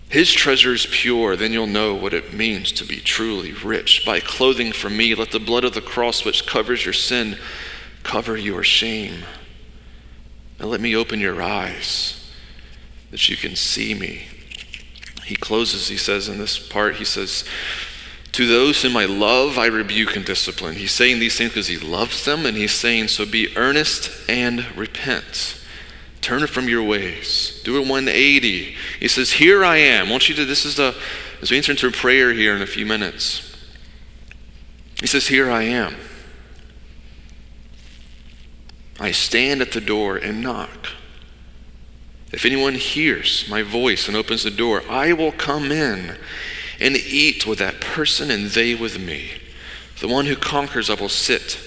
His 0.10 0.32
treasure 0.32 0.74
is 0.74 0.86
pure, 0.90 1.36
then 1.36 1.52
you'll 1.52 1.68
know 1.68 1.94
what 1.94 2.14
it 2.14 2.34
means 2.34 2.72
to 2.74 2.86
be 2.86 2.98
truly 2.98 3.52
rich. 3.52 4.06
By 4.06 4.20
clothing 4.22 4.72
from 4.72 4.96
me. 4.96 5.14
Let 5.14 5.32
the 5.32 5.40
blood 5.40 5.66
of 5.66 5.74
the 5.74 5.82
cross, 5.82 6.24
which 6.24 6.46
covers 6.46 6.86
your 6.86 6.94
sin, 6.94 7.38
cover 8.04 8.38
your 8.38 8.64
shame. 8.64 9.26
And 10.60 10.70
let 10.70 10.82
me 10.82 10.96
open 10.96 11.20
your 11.20 11.42
eyes 11.42 12.32
that 13.12 13.28
you 13.30 13.36
can 13.36 13.56
see 13.56 13.94
me. 13.94 14.28
He 15.26 15.36
closes, 15.36 15.90
he 15.90 15.98
says 15.98 16.30
in 16.30 16.38
this 16.38 16.58
part, 16.58 16.96
he 16.96 17.06
says, 17.06 17.44
To 18.38 18.46
those 18.46 18.84
whom 18.84 18.96
I 18.96 19.06
love, 19.06 19.58
I 19.58 19.66
rebuke 19.66 20.16
and 20.16 20.24
discipline. 20.24 20.76
He's 20.76 20.92
saying 20.92 21.18
these 21.18 21.36
things 21.36 21.54
because 21.54 21.70
he 21.70 21.80
loves 21.80 22.24
them, 22.24 22.46
and 22.46 22.56
he's 22.56 22.72
saying, 22.72 23.08
So 23.08 23.26
be 23.26 23.58
earnest 23.58 24.12
and 24.30 24.64
repent. 24.78 25.60
Turn 26.22 26.46
from 26.46 26.70
your 26.70 26.84
ways. 26.84 27.60
Do 27.64 27.78
a 27.78 27.80
180. 27.80 28.76
He 29.00 29.08
says, 29.08 29.32
Here 29.32 29.66
I 29.66 29.78
am. 29.78 30.10
I 30.10 30.12
want 30.12 30.30
you 30.30 30.36
to, 30.36 30.46
this 30.46 30.66
is 30.66 30.76
the, 30.76 30.96
as 31.42 31.50
we 31.50 31.58
enter 31.58 31.72
into 31.72 31.90
prayer 31.90 32.32
here 32.32 32.56
in 32.56 32.62
a 32.62 32.68
few 32.68 32.86
minutes. 32.86 33.58
He 35.00 35.08
says, 35.08 35.30
Here 35.30 35.50
I 35.50 35.64
am. 35.64 35.96
I 39.00 39.14
stand 39.14 39.64
at 39.64 39.72
the 39.72 39.82
door 39.82 40.16
and 40.16 40.44
knock. 40.44 40.90
If 42.32 42.46
anyone 42.46 42.76
hears 42.76 43.50
my 43.50 43.64
voice 43.64 44.08
and 44.08 44.16
opens 44.16 44.44
the 44.44 44.52
door, 44.52 44.84
I 44.88 45.14
will 45.14 45.32
come 45.32 45.72
in 45.72 46.18
and 46.80 46.96
eat 46.96 47.46
with 47.46 47.60
that 47.60 47.82
person 47.82 48.30
and 48.30 48.48
they 48.48 48.76
with 48.76 49.00
me. 49.00 49.32
The 50.00 50.08
one 50.08 50.26
who 50.26 50.36
conquers, 50.36 50.90
I 50.90 50.94
will 50.94 51.10
sit 51.10 51.60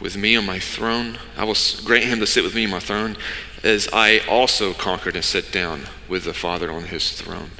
with 0.00 0.16
me 0.16 0.36
on 0.36 0.46
my 0.46 0.58
throne. 0.58 1.18
I 1.36 1.44
will 1.44 1.56
grant 1.84 2.04
him 2.04 2.20
to 2.20 2.26
sit 2.26 2.44
with 2.44 2.54
me 2.54 2.64
on 2.64 2.70
my 2.70 2.80
throne, 2.80 3.16
as 3.62 3.88
I 3.92 4.20
also 4.20 4.72
conquered 4.72 5.16
and 5.16 5.24
sat 5.24 5.50
down 5.52 5.82
with 6.08 6.24
the 6.24 6.34
Father 6.34 6.72
on 6.72 6.84
his 6.84 7.12
throne. 7.12 7.50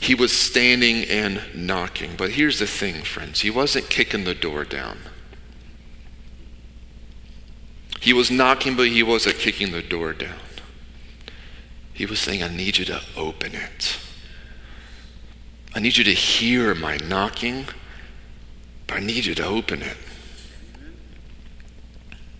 He 0.00 0.14
was 0.14 0.32
standing 0.32 1.04
and 1.04 1.42
knocking. 1.54 2.12
But 2.16 2.30
here's 2.30 2.58
the 2.58 2.66
thing, 2.66 3.02
friends 3.02 3.40
he 3.40 3.50
wasn't 3.50 3.90
kicking 3.90 4.24
the 4.24 4.34
door 4.34 4.64
down. 4.64 4.98
He 8.00 8.12
was 8.12 8.30
knocking, 8.30 8.76
but 8.76 8.88
he 8.88 9.02
wasn't 9.02 9.36
kicking 9.36 9.72
the 9.72 9.82
door 9.82 10.12
down. 10.12 10.38
He 11.96 12.06
was 12.06 12.20
saying, 12.20 12.42
I 12.42 12.48
need 12.48 12.78
you 12.78 12.84
to 12.84 13.00
open 13.16 13.54
it. 13.54 13.98
I 15.74 15.80
need 15.80 15.96
you 15.96 16.04
to 16.04 16.12
hear 16.12 16.74
my 16.74 16.98
knocking, 16.98 17.66
but 18.86 18.98
I 18.98 19.00
need 19.00 19.26
you 19.26 19.34
to 19.34 19.44
open 19.44 19.82
it. 19.82 19.96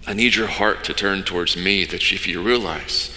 I 0.06 0.12
need 0.12 0.34
your 0.34 0.46
heart 0.46 0.84
to 0.84 0.94
turn 0.94 1.25
towards 1.25 1.56
me 1.56 1.84
that 1.84 2.12
if 2.12 2.26
you 2.26 2.42
realize 2.42 3.14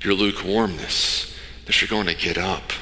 your 0.00 0.14
lukewarmness, 0.14 1.36
that 1.66 1.80
you're 1.80 1.88
going 1.88 2.06
to 2.06 2.14
get 2.14 2.36
up 2.36 2.72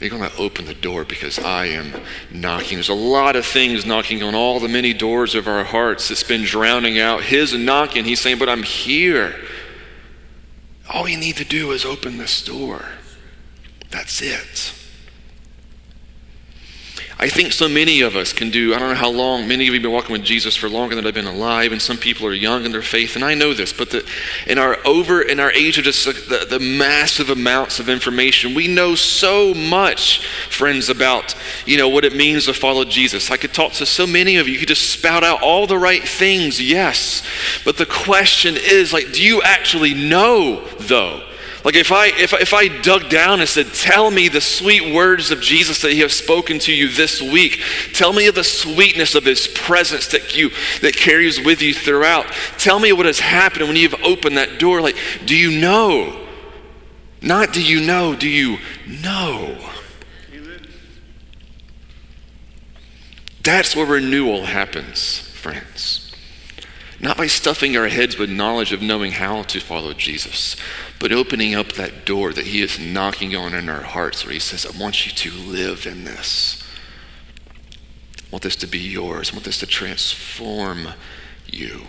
you're 0.00 0.10
going 0.10 0.28
to 0.28 0.36
open 0.38 0.64
the 0.64 0.74
door 0.74 1.04
because 1.04 1.38
I 1.38 1.66
am 1.66 1.92
knocking. 2.30 2.78
There's 2.78 2.88
a 2.88 2.94
lot 2.94 3.36
of 3.36 3.44
things 3.44 3.84
knocking 3.84 4.22
on 4.22 4.34
all 4.34 4.58
the 4.58 4.68
many 4.68 4.94
doors 4.94 5.34
of 5.34 5.46
our 5.46 5.62
hearts 5.62 6.08
that's 6.08 6.22
been 6.22 6.44
drowning 6.44 6.98
out 6.98 7.22
His 7.22 7.54
knocking. 7.54 8.04
He's 8.04 8.20
saying, 8.20 8.38
But 8.38 8.48
I'm 8.48 8.62
here. 8.62 9.34
All 10.92 11.08
you 11.08 11.16
need 11.16 11.36
to 11.36 11.44
do 11.44 11.70
is 11.70 11.84
open 11.84 12.18
this 12.18 12.44
door. 12.44 12.84
That's 13.90 14.20
it. 14.20 14.74
I 17.22 17.28
think 17.28 17.52
so 17.52 17.68
many 17.68 18.00
of 18.00 18.16
us 18.16 18.32
can 18.32 18.48
do, 18.48 18.74
I 18.74 18.78
don't 18.78 18.88
know 18.88 18.94
how 18.94 19.10
long, 19.10 19.46
many 19.46 19.64
of 19.64 19.66
you 19.66 19.72
have 19.74 19.82
been 19.82 19.92
walking 19.92 20.12
with 20.12 20.24
Jesus 20.24 20.56
for 20.56 20.70
longer 20.70 20.94
than 20.94 21.06
I've 21.06 21.12
been 21.12 21.26
alive, 21.26 21.70
and 21.70 21.80
some 21.80 21.98
people 21.98 22.26
are 22.26 22.32
young 22.32 22.64
in 22.64 22.72
their 22.72 22.80
faith, 22.80 23.14
and 23.14 23.22
I 23.22 23.34
know 23.34 23.52
this, 23.52 23.74
but 23.74 23.90
the, 23.90 24.08
in 24.46 24.56
our 24.56 24.78
over, 24.86 25.20
in 25.20 25.38
our 25.38 25.52
age 25.52 25.76
of 25.76 25.84
just 25.84 26.06
the, 26.06 26.46
the 26.48 26.58
massive 26.58 27.28
amounts 27.28 27.78
of 27.78 27.90
information, 27.90 28.54
we 28.54 28.68
know 28.68 28.94
so 28.94 29.52
much, 29.52 30.24
friends, 30.48 30.88
about, 30.88 31.34
you 31.66 31.76
know, 31.76 31.90
what 31.90 32.06
it 32.06 32.16
means 32.16 32.46
to 32.46 32.54
follow 32.54 32.86
Jesus. 32.86 33.30
I 33.30 33.36
could 33.36 33.52
talk 33.52 33.72
to 33.72 33.84
so 33.84 34.06
many 34.06 34.38
of 34.38 34.48
you, 34.48 34.54
you 34.54 34.60
could 34.60 34.68
just 34.68 34.88
spout 34.88 35.22
out 35.22 35.42
all 35.42 35.66
the 35.66 35.76
right 35.76 36.02
things, 36.02 36.58
yes, 36.58 37.22
but 37.66 37.76
the 37.76 37.84
question 37.84 38.56
is, 38.56 38.94
like, 38.94 39.12
do 39.12 39.22
you 39.22 39.42
actually 39.42 39.92
know, 39.92 40.66
though? 40.78 41.29
Like 41.64 41.74
if 41.74 41.92
I 41.92 42.06
if 42.06 42.32
if 42.32 42.54
I 42.54 42.68
dug 42.68 43.10
down 43.10 43.40
and 43.40 43.48
said, 43.48 43.74
"Tell 43.74 44.10
me 44.10 44.28
the 44.28 44.40
sweet 44.40 44.94
words 44.94 45.30
of 45.30 45.40
Jesus 45.40 45.82
that 45.82 45.92
He 45.92 46.00
has 46.00 46.12
spoken 46.12 46.58
to 46.60 46.72
you 46.72 46.88
this 46.88 47.20
week. 47.20 47.60
Tell 47.92 48.12
me 48.12 48.26
of 48.28 48.34
the 48.34 48.44
sweetness 48.44 49.14
of 49.14 49.24
His 49.24 49.46
presence 49.46 50.06
that 50.08 50.36
you 50.36 50.50
that 50.80 50.96
carries 50.96 51.38
with 51.38 51.60
you 51.60 51.74
throughout. 51.74 52.26
Tell 52.56 52.78
me 52.78 52.92
what 52.92 53.06
has 53.06 53.20
happened 53.20 53.66
when 53.66 53.76
you've 53.76 53.94
opened 54.02 54.38
that 54.38 54.58
door. 54.58 54.80
Like, 54.80 54.96
do 55.26 55.36
you 55.36 55.60
know? 55.60 56.26
Not 57.20 57.52
do 57.52 57.62
you 57.62 57.80
know? 57.80 58.14
Do 58.14 58.28
you 58.28 58.58
know? 58.86 59.58
That's 63.42 63.74
where 63.74 63.86
renewal 63.86 64.46
happens, 64.46 65.18
friends. 65.18 66.12
Not 67.00 67.16
by 67.16 67.26
stuffing 67.26 67.76
our 67.76 67.88
heads 67.88 68.18
with 68.18 68.28
knowledge 68.28 68.72
of 68.72 68.82
knowing 68.82 69.12
how 69.12 69.42
to 69.44 69.60
follow 69.60 69.94
Jesus, 69.94 70.56
but 71.00 71.10
opening 71.10 71.54
up 71.54 71.72
that 71.72 72.04
door 72.04 72.32
that 72.32 72.46
He 72.46 72.62
is 72.62 72.78
knocking 72.78 73.34
on 73.34 73.54
in 73.54 73.68
our 73.68 73.82
hearts 73.82 74.24
where 74.24 74.34
He 74.34 74.38
says, 74.38 74.64
I 74.64 74.78
want 74.78 75.06
you 75.06 75.12
to 75.12 75.36
live 75.50 75.86
in 75.86 76.04
this. 76.04 76.62
I 78.18 78.26
want 78.30 78.44
this 78.44 78.56
to 78.56 78.68
be 78.68 78.78
yours. 78.78 79.30
I 79.30 79.34
want 79.34 79.44
this 79.44 79.58
to 79.58 79.66
transform 79.66 80.90
you. 81.46 81.82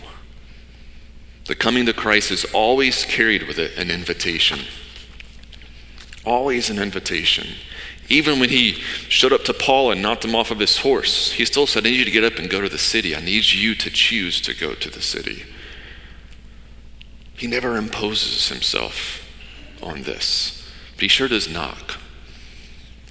The 1.45 1.55
coming 1.55 1.85
to 1.85 1.93
Christ 1.93 2.31
is 2.31 2.45
always 2.45 3.03
carried 3.03 3.47
with 3.47 3.59
it 3.59 3.77
an 3.77 3.91
invitation. 3.91 4.61
Always 6.25 6.69
an 6.69 6.79
invitation. 6.79 7.47
Even 8.07 8.39
when 8.39 8.49
he 8.49 8.73
showed 9.09 9.33
up 9.33 9.43
to 9.45 9.53
Paul 9.53 9.91
and 9.91 10.01
knocked 10.01 10.23
him 10.23 10.35
off 10.35 10.51
of 10.51 10.59
his 10.59 10.77
horse, 10.77 11.33
he 11.33 11.45
still 11.45 11.67
said, 11.67 11.85
I 11.85 11.89
need 11.89 11.97
you 11.97 12.05
to 12.05 12.11
get 12.11 12.23
up 12.23 12.39
and 12.39 12.49
go 12.49 12.61
to 12.61 12.69
the 12.69 12.77
city. 12.77 13.15
I 13.15 13.21
need 13.21 13.51
you 13.51 13.75
to 13.75 13.89
choose 13.89 14.39
to 14.41 14.53
go 14.53 14.73
to 14.73 14.89
the 14.89 15.01
city. 15.01 15.43
He 17.41 17.47
never 17.47 17.75
imposes 17.75 18.49
himself 18.49 19.27
on 19.81 20.03
this, 20.03 20.63
but 20.93 21.01
he 21.01 21.07
sure 21.07 21.27
does 21.27 21.51
knock 21.51 21.97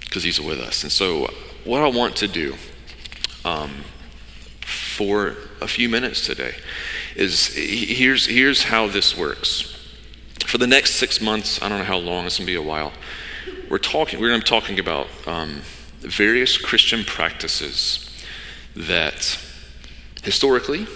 because 0.03 0.23
he's 0.23 0.41
with 0.41 0.61
us. 0.61 0.85
And 0.85 0.93
so, 0.93 1.35
what 1.65 1.83
I 1.83 1.89
want 1.89 2.15
to 2.19 2.29
do 2.29 2.55
um, 3.45 3.83
for 4.61 5.35
a 5.61 5.67
few 5.67 5.89
minutes 5.89 6.25
today 6.25 6.55
is 7.17 7.49
here's, 7.57 8.27
here's 8.27 8.63
how 8.63 8.87
this 8.87 9.19
works. 9.19 9.77
For 10.47 10.59
the 10.59 10.67
next 10.69 10.93
six 10.93 11.21
months, 11.21 11.61
I 11.61 11.69
don't 11.69 11.79
know 11.79 11.85
how 11.85 11.99
long, 11.99 12.27
it's 12.27 12.39
going 12.39 12.47
to 12.47 12.53
be 12.53 12.55
a 12.55 12.63
while, 12.63 12.93
we're 13.69 13.79
talking, 13.79 14.21
we're 14.21 14.29
going 14.29 14.43
to 14.43 14.45
be 14.45 14.49
talking 14.49 14.79
about 14.79 15.09
um, 15.27 15.63
various 16.03 16.57
Christian 16.57 17.03
practices 17.03 18.09
that 18.77 19.37
historically 20.23 20.87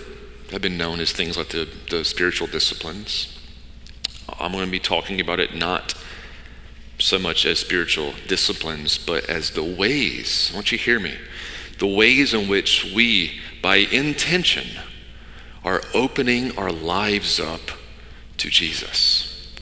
have 0.54 0.62
been 0.62 0.78
known 0.78 1.00
as 1.00 1.10
things 1.10 1.36
like 1.36 1.48
the, 1.48 1.68
the 1.90 2.04
spiritual 2.04 2.46
disciplines. 2.46 3.36
I'm 4.38 4.52
going 4.52 4.64
to 4.64 4.70
be 4.70 4.78
talking 4.78 5.20
about 5.20 5.40
it 5.40 5.52
not 5.52 5.94
so 6.96 7.18
much 7.18 7.44
as 7.44 7.58
spiritual 7.58 8.14
disciplines, 8.28 8.96
but 8.96 9.28
as 9.28 9.50
the 9.50 9.64
ways, 9.64 10.50
I 10.52 10.54
want 10.54 10.70
you 10.70 10.78
hear 10.78 11.00
me, 11.00 11.16
the 11.80 11.88
ways 11.88 12.32
in 12.32 12.48
which 12.48 12.92
we, 12.94 13.40
by 13.62 13.76
intention, 13.78 14.78
are 15.64 15.82
opening 15.92 16.56
our 16.56 16.70
lives 16.70 17.40
up 17.40 17.72
to 18.36 18.48
Jesus. 18.48 19.52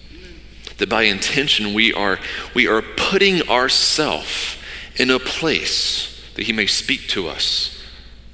That 0.77 0.91
by 0.91 1.05
intention 1.05 1.73
we 1.73 1.95
are, 1.95 2.19
we 2.55 2.69
are 2.69 2.83
putting 2.83 3.49
ourselves 3.49 4.59
in 4.97 5.11
a 5.11 5.19
place 5.19 6.23
that 6.35 6.43
He 6.43 6.53
may 6.53 6.67
speak 6.67 7.09
to 7.09 7.29
us 7.29 7.83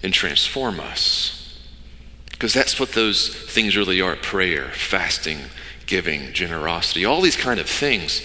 and 0.03 0.12
transform 0.12 0.81
us. 0.81 1.38
Because 2.38 2.54
that's 2.54 2.78
what 2.78 2.92
those 2.92 3.35
things 3.35 3.76
really 3.76 4.00
are 4.00 4.14
prayer, 4.14 4.71
fasting, 4.73 5.38
giving, 5.87 6.33
generosity, 6.33 7.04
all 7.04 7.21
these 7.21 7.37
kind 7.37 7.59
of 7.59 7.68
things. 7.68 8.23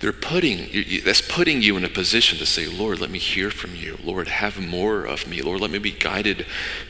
They're 0.00 0.10
putting, 0.10 1.02
that's 1.04 1.20
putting 1.20 1.60
you 1.60 1.76
in 1.76 1.84
a 1.84 1.90
position 1.90 2.38
to 2.38 2.46
say, 2.46 2.66
Lord, 2.66 2.98
let 2.98 3.10
me 3.10 3.18
hear 3.18 3.50
from 3.50 3.76
you. 3.76 3.98
Lord, 4.02 4.26
have 4.28 4.58
more 4.58 5.04
of 5.04 5.28
me. 5.28 5.42
Lord, 5.42 5.60
let 5.60 5.70
me 5.70 5.78
be 5.78 5.92
guided 5.92 6.46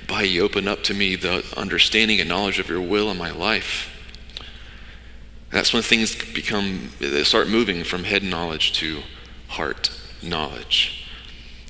by 0.06 0.22
you. 0.22 0.44
Open 0.44 0.68
up 0.68 0.84
to 0.84 0.94
me 0.94 1.16
the 1.16 1.44
understanding 1.56 2.20
and 2.20 2.28
knowledge 2.28 2.60
of 2.60 2.68
your 2.68 2.80
will 2.80 3.10
in 3.10 3.18
my 3.18 3.32
life. 3.32 3.88
That's 5.50 5.72
when 5.72 5.82
things 5.82 6.14
become, 6.14 6.92
they 7.00 7.24
start 7.24 7.48
moving 7.48 7.82
from 7.82 8.04
head 8.04 8.22
knowledge 8.22 8.72
to 8.74 9.02
heart 9.48 9.90
knowledge. 10.22 11.08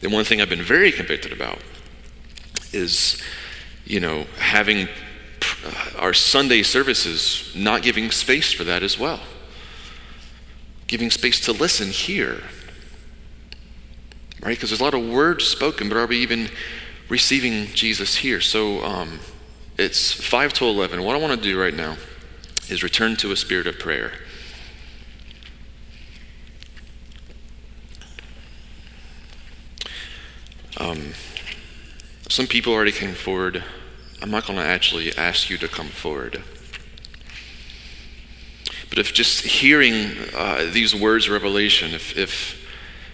And 0.02 0.12
one 0.12 0.24
thing 0.24 0.42
I've 0.42 0.50
been 0.50 0.62
very 0.62 0.92
convicted 0.92 1.32
about 1.32 1.60
is, 2.72 3.20
you 3.84 4.00
know, 4.00 4.24
having 4.38 4.88
our 5.98 6.12
Sunday 6.12 6.62
services 6.62 7.52
not 7.54 7.82
giving 7.82 8.10
space 8.10 8.52
for 8.52 8.64
that 8.64 8.82
as 8.82 8.98
well 8.98 9.20
giving 10.92 11.10
space 11.10 11.40
to 11.40 11.52
listen 11.52 11.88
here. 11.88 12.42
Right? 14.42 14.50
Because 14.50 14.68
there's 14.68 14.80
a 14.82 14.84
lot 14.84 14.92
of 14.92 15.08
words 15.08 15.46
spoken, 15.46 15.88
but 15.88 15.96
are 15.96 16.06
we 16.06 16.18
even 16.18 16.50
receiving 17.08 17.68
Jesus 17.68 18.16
here? 18.16 18.42
So 18.42 18.84
um, 18.84 19.20
it's 19.78 20.12
5 20.12 20.52
to 20.52 20.66
11. 20.66 21.02
What 21.02 21.16
I 21.16 21.18
want 21.18 21.32
to 21.32 21.40
do 21.40 21.58
right 21.58 21.72
now 21.72 21.96
is 22.68 22.82
return 22.82 23.16
to 23.16 23.32
a 23.32 23.36
spirit 23.36 23.66
of 23.66 23.78
prayer. 23.78 24.12
Um, 30.76 31.14
some 32.32 32.46
people 32.46 32.72
already 32.72 32.92
came 32.92 33.12
forward. 33.12 33.62
I'm 34.22 34.30
not 34.30 34.46
going 34.46 34.58
to 34.58 34.64
actually 34.64 35.14
ask 35.18 35.50
you 35.50 35.58
to 35.58 35.68
come 35.68 35.88
forward. 35.88 36.42
But 38.88 38.98
if 38.98 39.12
just 39.12 39.42
hearing 39.44 40.12
uh, 40.34 40.70
these 40.72 40.94
words 40.94 41.26
of 41.26 41.32
revelation, 41.32 41.92
if, 41.92 42.16
if, 42.16 42.66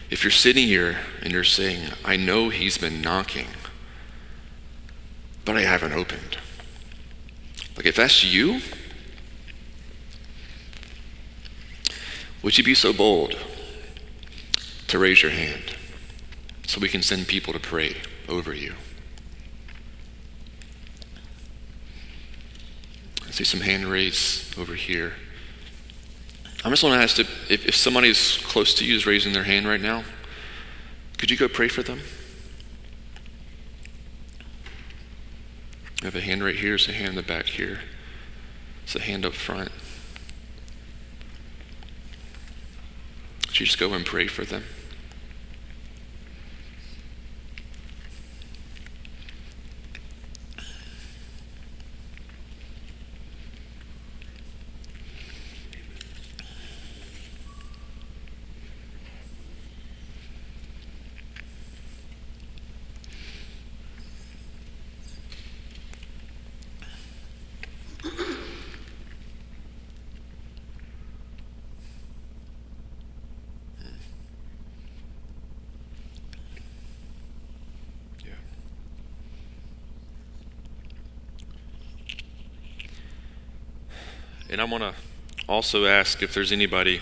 if 0.08 0.22
you're 0.22 0.30
sitting 0.30 0.68
here 0.68 1.00
and 1.20 1.32
you're 1.32 1.42
saying, 1.42 1.90
I 2.04 2.16
know 2.16 2.50
he's 2.50 2.78
been 2.78 3.02
knocking, 3.02 3.48
but 5.44 5.56
I 5.56 5.62
haven't 5.62 5.94
opened. 5.94 6.38
Like, 7.76 7.86
if 7.86 7.96
that's 7.96 8.22
you, 8.22 8.60
would 12.40 12.56
you 12.56 12.62
be 12.62 12.74
so 12.74 12.92
bold 12.92 13.36
to 14.86 14.96
raise 14.96 15.24
your 15.24 15.32
hand 15.32 15.74
so 16.68 16.78
we 16.78 16.88
can 16.88 17.02
send 17.02 17.26
people 17.26 17.52
to 17.52 17.58
pray 17.58 17.96
over 18.28 18.54
you? 18.54 18.74
See 23.38 23.44
some 23.44 23.60
hand 23.60 23.84
raised 23.86 24.58
over 24.58 24.74
here. 24.74 25.12
I 26.64 26.70
just 26.70 26.82
want 26.82 26.96
to 26.96 27.00
ask 27.00 27.20
if, 27.20 27.68
if 27.68 27.76
somebody 27.76 28.08
is 28.08 28.38
close 28.38 28.74
to 28.74 28.84
you 28.84 28.96
is 28.96 29.06
raising 29.06 29.32
their 29.32 29.44
hand 29.44 29.68
right 29.68 29.80
now, 29.80 30.02
could 31.18 31.30
you 31.30 31.36
go 31.36 31.46
pray 31.46 31.68
for 31.68 31.84
them? 31.84 32.00
I 36.02 36.06
have 36.06 36.16
a 36.16 36.20
hand 36.20 36.42
right 36.42 36.56
here, 36.56 36.70
there's 36.70 36.88
a 36.88 36.92
hand 36.92 37.10
in 37.10 37.14
the 37.14 37.22
back 37.22 37.46
here, 37.46 37.80
It's 38.82 38.96
a 38.96 39.00
hand 39.00 39.24
up 39.24 39.34
front. 39.34 39.70
Could 43.46 43.60
you 43.60 43.66
just 43.66 43.78
go 43.78 43.92
and 43.94 44.04
pray 44.04 44.26
for 44.26 44.44
them? 44.44 44.64
And 84.50 84.60
I 84.60 84.64
want 84.64 84.82
to 84.82 84.94
also 85.48 85.86
ask 85.86 86.22
if 86.22 86.32
there's 86.32 86.52
anybody 86.52 87.00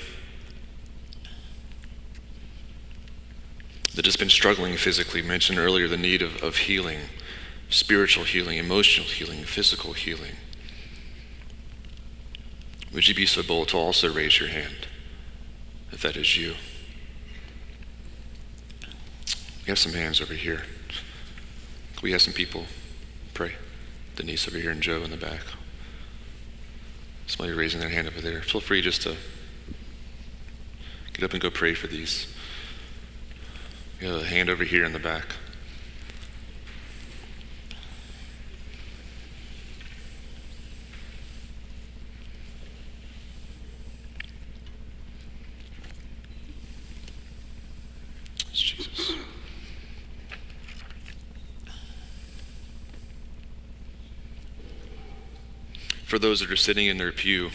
that 3.94 4.04
has 4.04 4.16
been 4.16 4.28
struggling 4.28 4.76
physically. 4.76 5.22
mentioned 5.22 5.58
earlier 5.58 5.88
the 5.88 5.96
need 5.96 6.22
of, 6.22 6.42
of 6.42 6.56
healing, 6.56 7.00
spiritual 7.70 8.24
healing, 8.24 8.58
emotional 8.58 9.06
healing, 9.06 9.44
physical 9.44 9.94
healing. 9.94 10.36
Would 12.92 13.08
you 13.08 13.14
be 13.14 13.26
so 13.26 13.42
bold 13.42 13.68
to 13.68 13.76
also 13.76 14.12
raise 14.12 14.38
your 14.38 14.48
hand 14.48 14.86
if 15.92 16.02
that 16.02 16.16
is 16.16 16.36
you? 16.36 16.54
We 19.64 19.70
have 19.70 19.78
some 19.78 19.92
hands 19.92 20.20
over 20.20 20.34
here. 20.34 20.62
We 22.02 22.12
have 22.12 22.22
some 22.22 22.34
people 22.34 22.66
pray. 23.34 23.52
Denise 24.14 24.46
over 24.46 24.58
here 24.58 24.70
and 24.70 24.80
Joe 24.80 25.02
in 25.02 25.10
the 25.10 25.16
back. 25.16 25.42
Somebody 27.26 27.56
raising 27.56 27.80
their 27.80 27.88
hand 27.88 28.06
over 28.06 28.20
there. 28.20 28.40
Feel 28.42 28.60
free 28.60 28.80
just 28.80 29.02
to 29.02 29.16
get 31.12 31.24
up 31.24 31.32
and 31.32 31.40
go 31.40 31.50
pray 31.50 31.74
for 31.74 31.88
these. 31.88 32.32
You 34.00 34.08
have 34.08 34.22
a 34.22 34.26
hand 34.26 34.48
over 34.48 34.64
here 34.64 34.84
in 34.84 34.92
the 34.92 34.98
back. 34.98 35.34
for 56.15 56.15
those 56.26 56.40
that 56.40 56.50
are 56.50 56.56
sitting 56.56 56.88
in 56.88 56.98
their 56.98 57.12
pew. 57.12 57.50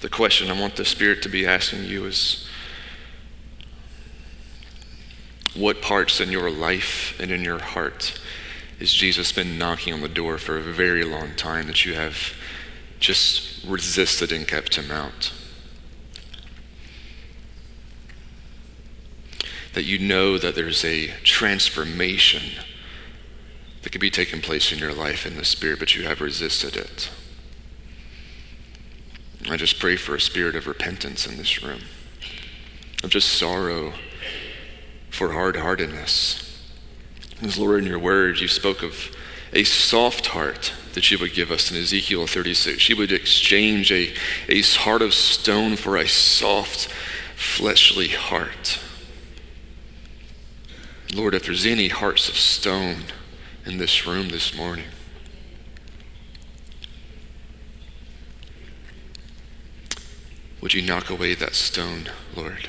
The 0.00 0.08
question 0.08 0.50
I 0.50 0.58
want 0.58 0.76
the 0.76 0.86
Spirit 0.86 1.20
to 1.24 1.28
be 1.28 1.46
asking 1.46 1.84
you 1.84 2.06
is 2.06 2.48
What 5.54 5.82
parts 5.82 6.22
in 6.22 6.32
your 6.32 6.50
life 6.50 7.20
and 7.20 7.30
in 7.30 7.44
your 7.44 7.58
heart 7.58 8.18
has 8.78 8.90
Jesus 8.90 9.30
been 9.30 9.58
knocking 9.58 9.92
on 9.92 10.00
the 10.00 10.08
door 10.08 10.38
for 10.38 10.56
a 10.56 10.62
very 10.62 11.04
long 11.04 11.34
time 11.36 11.66
that 11.66 11.84
you 11.84 11.92
have 11.92 12.32
just 12.98 13.62
resisted 13.66 14.32
and 14.32 14.48
kept 14.48 14.76
him 14.76 14.90
out? 14.90 15.37
That 19.78 19.84
you 19.84 20.00
know 20.00 20.38
that 20.38 20.56
there's 20.56 20.84
a 20.84 21.06
transformation 21.22 22.42
that 23.82 23.90
could 23.90 24.00
be 24.00 24.10
taking 24.10 24.40
place 24.40 24.72
in 24.72 24.80
your 24.80 24.92
life 24.92 25.24
in 25.24 25.36
the 25.36 25.44
Spirit, 25.44 25.78
but 25.78 25.94
you 25.94 26.02
have 26.02 26.20
resisted 26.20 26.74
it. 26.76 27.08
I 29.48 29.56
just 29.56 29.78
pray 29.78 29.94
for 29.94 30.16
a 30.16 30.20
spirit 30.20 30.56
of 30.56 30.66
repentance 30.66 31.28
in 31.28 31.36
this 31.36 31.62
room, 31.62 31.82
of 33.04 33.10
just 33.10 33.28
sorrow 33.28 33.92
for 35.10 35.30
hard 35.30 35.54
heartedness. 35.54 36.60
Because, 37.38 37.56
Lord, 37.56 37.78
in 37.78 37.86
your 37.86 38.00
word, 38.00 38.40
you 38.40 38.48
spoke 38.48 38.82
of 38.82 39.14
a 39.52 39.62
soft 39.62 40.26
heart 40.26 40.72
that 40.94 41.08
you 41.12 41.20
would 41.20 41.34
give 41.34 41.52
us 41.52 41.70
in 41.70 41.76
Ezekiel 41.76 42.26
36. 42.26 42.88
You 42.88 42.96
would 42.96 43.12
exchange 43.12 43.92
a, 43.92 44.12
a 44.48 44.60
heart 44.60 45.02
of 45.02 45.14
stone 45.14 45.76
for 45.76 45.96
a 45.96 46.08
soft, 46.08 46.88
fleshly 47.36 48.08
heart. 48.08 48.80
Lord, 51.14 51.34
if 51.34 51.46
there's 51.46 51.64
any 51.64 51.88
hearts 51.88 52.28
of 52.28 52.36
stone 52.36 53.04
in 53.64 53.78
this 53.78 54.06
room 54.06 54.28
this 54.28 54.54
morning, 54.54 54.88
would 60.60 60.74
you 60.74 60.82
knock 60.82 61.08
away 61.08 61.34
that 61.34 61.54
stone, 61.54 62.10
Lord? 62.36 62.68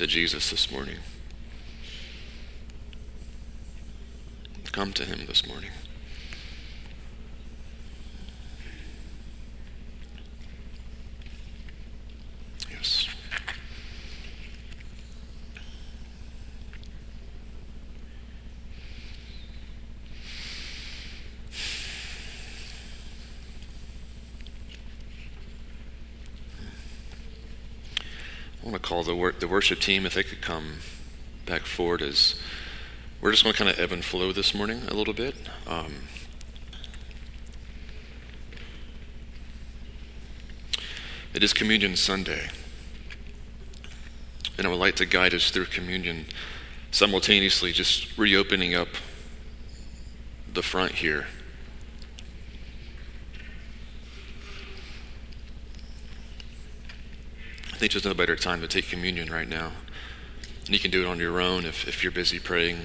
To 0.00 0.06
Jesus 0.06 0.48
this 0.48 0.70
morning. 0.70 0.96
Come 4.72 4.94
to 4.94 5.04
him 5.04 5.26
this 5.26 5.46
morning. 5.46 5.68
Yes. 12.70 13.10
I 28.59 28.59
want 28.70 28.82
to 28.82 28.88
call 28.88 29.02
the, 29.02 29.16
wor- 29.16 29.32
the 29.32 29.48
worship 29.48 29.80
team, 29.80 30.06
if 30.06 30.14
they 30.14 30.22
could 30.22 30.40
come 30.40 30.78
back 31.44 31.62
forward, 31.62 32.02
as 32.02 32.40
we're 33.20 33.32
just 33.32 33.42
going 33.42 33.52
to 33.52 33.58
kind 33.58 33.70
of 33.70 33.78
ebb 33.80 33.90
and 33.90 34.04
flow 34.04 34.30
this 34.32 34.54
morning 34.54 34.82
a 34.88 34.94
little 34.94 35.14
bit. 35.14 35.34
Um, 35.66 35.94
it 41.34 41.42
is 41.42 41.52
Communion 41.52 41.96
Sunday, 41.96 42.48
and 44.56 44.66
I 44.66 44.70
would 44.70 44.78
like 44.78 44.94
to 44.96 45.06
guide 45.06 45.34
us 45.34 45.50
through 45.50 45.66
communion 45.66 46.26
simultaneously, 46.92 47.72
just 47.72 48.16
reopening 48.16 48.74
up 48.74 48.88
the 50.52 50.62
front 50.62 50.92
here. 50.92 51.26
I 57.69 57.69
think 57.80 57.92
there's 57.92 58.04
no 58.04 58.12
better 58.12 58.36
time 58.36 58.60
to 58.60 58.68
take 58.68 58.90
communion 58.90 59.32
right 59.32 59.48
now. 59.48 59.72
And 60.66 60.68
you 60.68 60.78
can 60.78 60.90
do 60.90 61.00
it 61.00 61.06
on 61.06 61.18
your 61.18 61.40
own 61.40 61.64
if, 61.64 61.88
if 61.88 62.02
you're 62.02 62.12
busy 62.12 62.38
praying. 62.38 62.76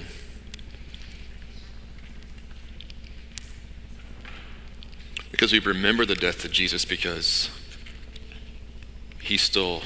Because 5.30 5.52
we 5.52 5.58
remember 5.58 6.06
the 6.06 6.14
death 6.14 6.46
of 6.46 6.50
Jesus 6.50 6.86
because 6.86 7.50
he's 9.20 9.42
still 9.42 9.82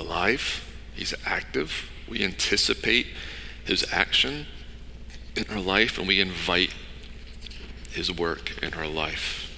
alive, 0.00 0.68
he's 0.96 1.14
active. 1.24 1.88
We 2.08 2.24
anticipate 2.24 3.06
his 3.64 3.86
action 3.92 4.46
in 5.36 5.46
our 5.50 5.60
life 5.60 5.98
and 5.98 6.08
we 6.08 6.20
invite 6.20 6.74
his 7.92 8.10
work 8.10 8.60
in 8.60 8.74
our 8.74 8.88
life. 8.88 9.53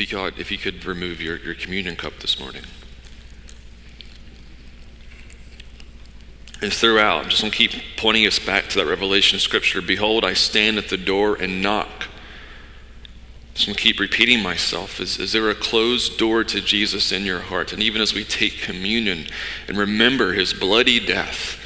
If 0.00 0.10
you 0.10 0.16
could, 0.16 0.38
if 0.38 0.50
you 0.50 0.56
could 0.56 0.82
remove 0.86 1.20
your, 1.20 1.36
your 1.36 1.54
communion 1.54 1.94
cup 1.94 2.20
this 2.20 2.40
morning. 2.40 2.62
And 6.62 6.72
throughout, 6.72 7.24
I'm 7.24 7.28
just 7.28 7.42
going 7.42 7.50
to 7.50 7.56
keep 7.58 7.82
pointing 7.98 8.26
us 8.26 8.38
back 8.38 8.68
to 8.68 8.78
that 8.78 8.86
Revelation 8.86 9.38
scripture. 9.38 9.82
Behold, 9.82 10.24
I 10.24 10.32
stand 10.32 10.78
at 10.78 10.88
the 10.88 10.96
door 10.96 11.34
and 11.34 11.60
knock. 11.60 12.06
Just 13.52 13.66
going 13.66 13.76
to 13.76 13.82
keep 13.82 14.00
repeating 14.00 14.42
myself. 14.42 15.00
Is, 15.00 15.18
is 15.18 15.32
there 15.32 15.50
a 15.50 15.54
closed 15.54 16.16
door 16.16 16.44
to 16.44 16.62
Jesus 16.62 17.12
in 17.12 17.26
your 17.26 17.40
heart? 17.40 17.74
And 17.74 17.82
even 17.82 18.00
as 18.00 18.14
we 18.14 18.24
take 18.24 18.62
communion 18.62 19.26
and 19.68 19.76
remember 19.76 20.32
his 20.32 20.54
bloody 20.54 20.98
death 20.98 21.62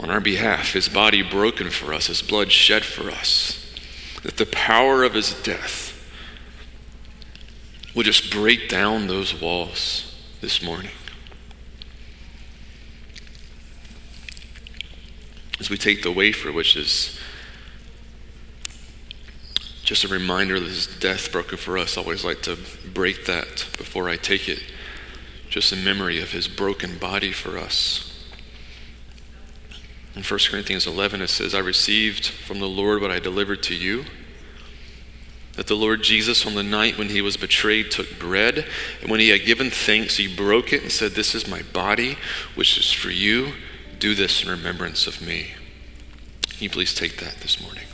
on 0.00 0.10
our 0.10 0.20
behalf, 0.20 0.72
his 0.72 0.88
body 0.88 1.22
broken 1.22 1.70
for 1.70 1.94
us, 1.94 2.08
his 2.08 2.22
blood 2.22 2.50
shed 2.50 2.84
for 2.84 3.08
us, 3.08 3.72
that 4.24 4.36
the 4.36 4.46
power 4.46 5.04
of 5.04 5.14
his 5.14 5.32
death 5.44 5.91
will 7.94 8.02
just 8.02 8.30
break 8.32 8.68
down 8.68 9.06
those 9.06 9.38
walls 9.38 10.14
this 10.40 10.62
morning. 10.62 10.90
As 15.60 15.70
we 15.70 15.76
take 15.76 16.02
the 16.02 16.10
wafer, 16.10 16.50
which 16.50 16.74
is 16.74 17.18
just 19.84 20.04
a 20.04 20.08
reminder 20.08 20.56
of 20.56 20.62
his 20.62 20.86
death 20.86 21.30
broken 21.30 21.58
for 21.58 21.76
us, 21.76 21.96
I 21.96 22.00
always 22.00 22.24
like 22.24 22.42
to 22.42 22.56
break 22.92 23.26
that 23.26 23.66
before 23.76 24.08
I 24.08 24.16
take 24.16 24.48
it, 24.48 24.62
just 25.50 25.72
in 25.72 25.84
memory 25.84 26.20
of 26.20 26.32
his 26.32 26.48
broken 26.48 26.98
body 26.98 27.30
for 27.30 27.58
us. 27.58 28.08
In 30.16 30.22
1 30.22 30.40
Corinthians 30.50 30.86
11, 30.86 31.22
it 31.22 31.28
says, 31.28 31.54
I 31.54 31.58
received 31.58 32.26
from 32.26 32.58
the 32.58 32.68
Lord 32.68 33.00
what 33.00 33.10
I 33.10 33.18
delivered 33.18 33.62
to 33.64 33.74
you 33.74 34.04
that 35.54 35.66
the 35.66 35.76
Lord 35.76 36.02
Jesus, 36.02 36.46
on 36.46 36.54
the 36.54 36.62
night 36.62 36.96
when 36.96 37.10
he 37.10 37.20
was 37.20 37.36
betrayed, 37.36 37.90
took 37.90 38.18
bread, 38.18 38.66
and 39.00 39.10
when 39.10 39.20
he 39.20 39.28
had 39.28 39.44
given 39.44 39.70
thanks, 39.70 40.16
he 40.16 40.34
broke 40.34 40.72
it 40.72 40.82
and 40.82 40.90
said, 40.90 41.12
This 41.12 41.34
is 41.34 41.46
my 41.46 41.62
body, 41.62 42.16
which 42.54 42.78
is 42.78 42.90
for 42.90 43.10
you. 43.10 43.52
Do 43.98 44.14
this 44.14 44.42
in 44.42 44.50
remembrance 44.50 45.06
of 45.06 45.20
me. 45.20 45.52
Can 46.48 46.64
you 46.64 46.70
please 46.70 46.94
take 46.94 47.18
that 47.18 47.36
this 47.40 47.60
morning? 47.60 47.84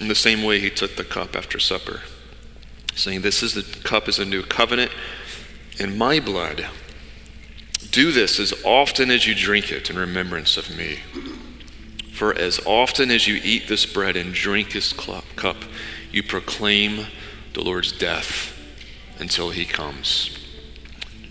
In 0.00 0.08
the 0.08 0.14
same 0.14 0.42
way, 0.42 0.60
he 0.60 0.70
took 0.70 0.96
the 0.96 1.04
cup 1.04 1.36
after 1.36 1.58
supper, 1.58 2.00
saying, 2.94 3.20
This 3.20 3.42
is 3.42 3.54
the 3.54 3.62
cup 3.80 4.08
is 4.08 4.18
a 4.18 4.24
new 4.24 4.42
covenant 4.42 4.92
in 5.78 5.98
my 5.98 6.20
blood 6.20 6.66
do 7.90 8.12
this 8.12 8.38
as 8.38 8.52
often 8.64 9.10
as 9.10 9.26
you 9.26 9.34
drink 9.34 9.72
it 9.72 9.90
in 9.90 9.98
remembrance 9.98 10.56
of 10.56 10.76
me. 10.76 11.00
For 12.12 12.34
as 12.36 12.60
often 12.66 13.10
as 13.10 13.26
you 13.26 13.40
eat 13.42 13.66
this 13.68 13.86
bread 13.86 14.16
and 14.16 14.34
drink 14.34 14.72
this 14.72 14.92
cup, 14.92 15.56
you 16.12 16.22
proclaim 16.22 17.06
the 17.54 17.62
Lord's 17.62 17.92
death 17.92 18.56
until 19.18 19.50
he 19.50 19.64
comes. 19.64 20.36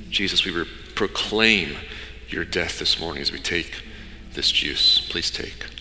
Jesus, 0.10 0.44
we 0.46 0.66
proclaim 0.96 1.76
your 2.28 2.46
death 2.46 2.80
this 2.80 3.00
morning 3.00 3.22
as 3.22 3.32
we 3.32 3.40
take 3.40 3.84
this 4.34 4.52
juice. 4.52 5.08
Please 5.10 5.32
take. 5.32 5.79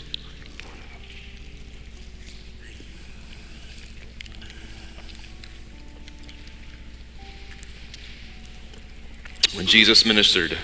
When 9.54 9.66
Jesus 9.66 10.04
ministered, 10.04 10.58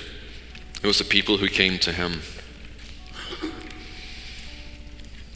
it 0.82 0.86
was 0.86 0.98
the 0.98 1.04
people 1.04 1.38
who 1.38 1.48
came 1.48 1.78
to 1.78 1.92
him. 1.92 2.20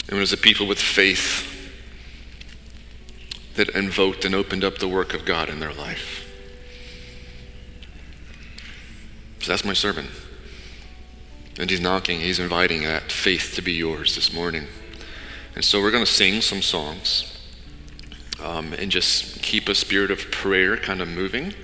And 0.08 0.16
It 0.16 0.20
was 0.20 0.30
the 0.30 0.36
people 0.36 0.66
with 0.66 0.78
faith 0.78 1.44
that 3.56 3.68
invoked 3.70 4.24
and 4.24 4.34
opened 4.34 4.64
up 4.64 4.78
the 4.78 4.88
work 4.88 5.14
of 5.14 5.24
God 5.24 5.48
in 5.48 5.60
their 5.60 5.72
life. 5.72 6.24
So 9.40 9.52
that's 9.52 9.64
my 9.64 9.72
sermon. 9.72 10.08
And 11.58 11.68
he's 11.68 11.80
knocking, 11.80 12.20
he's 12.20 12.38
inviting 12.38 12.82
that 12.82 13.10
faith 13.10 13.52
to 13.56 13.62
be 13.62 13.72
yours 13.72 14.14
this 14.14 14.32
morning. 14.32 14.66
And 15.54 15.64
so 15.64 15.80
we're 15.80 15.90
going 15.90 16.04
to 16.04 16.10
sing 16.10 16.40
some 16.40 16.62
songs 16.62 17.36
um, 18.40 18.72
and 18.74 18.90
just 18.92 19.42
keep 19.42 19.68
a 19.68 19.74
spirit 19.74 20.10
of 20.10 20.30
prayer 20.30 20.76
kind 20.76 21.02
of 21.02 21.08
moving, 21.08 21.54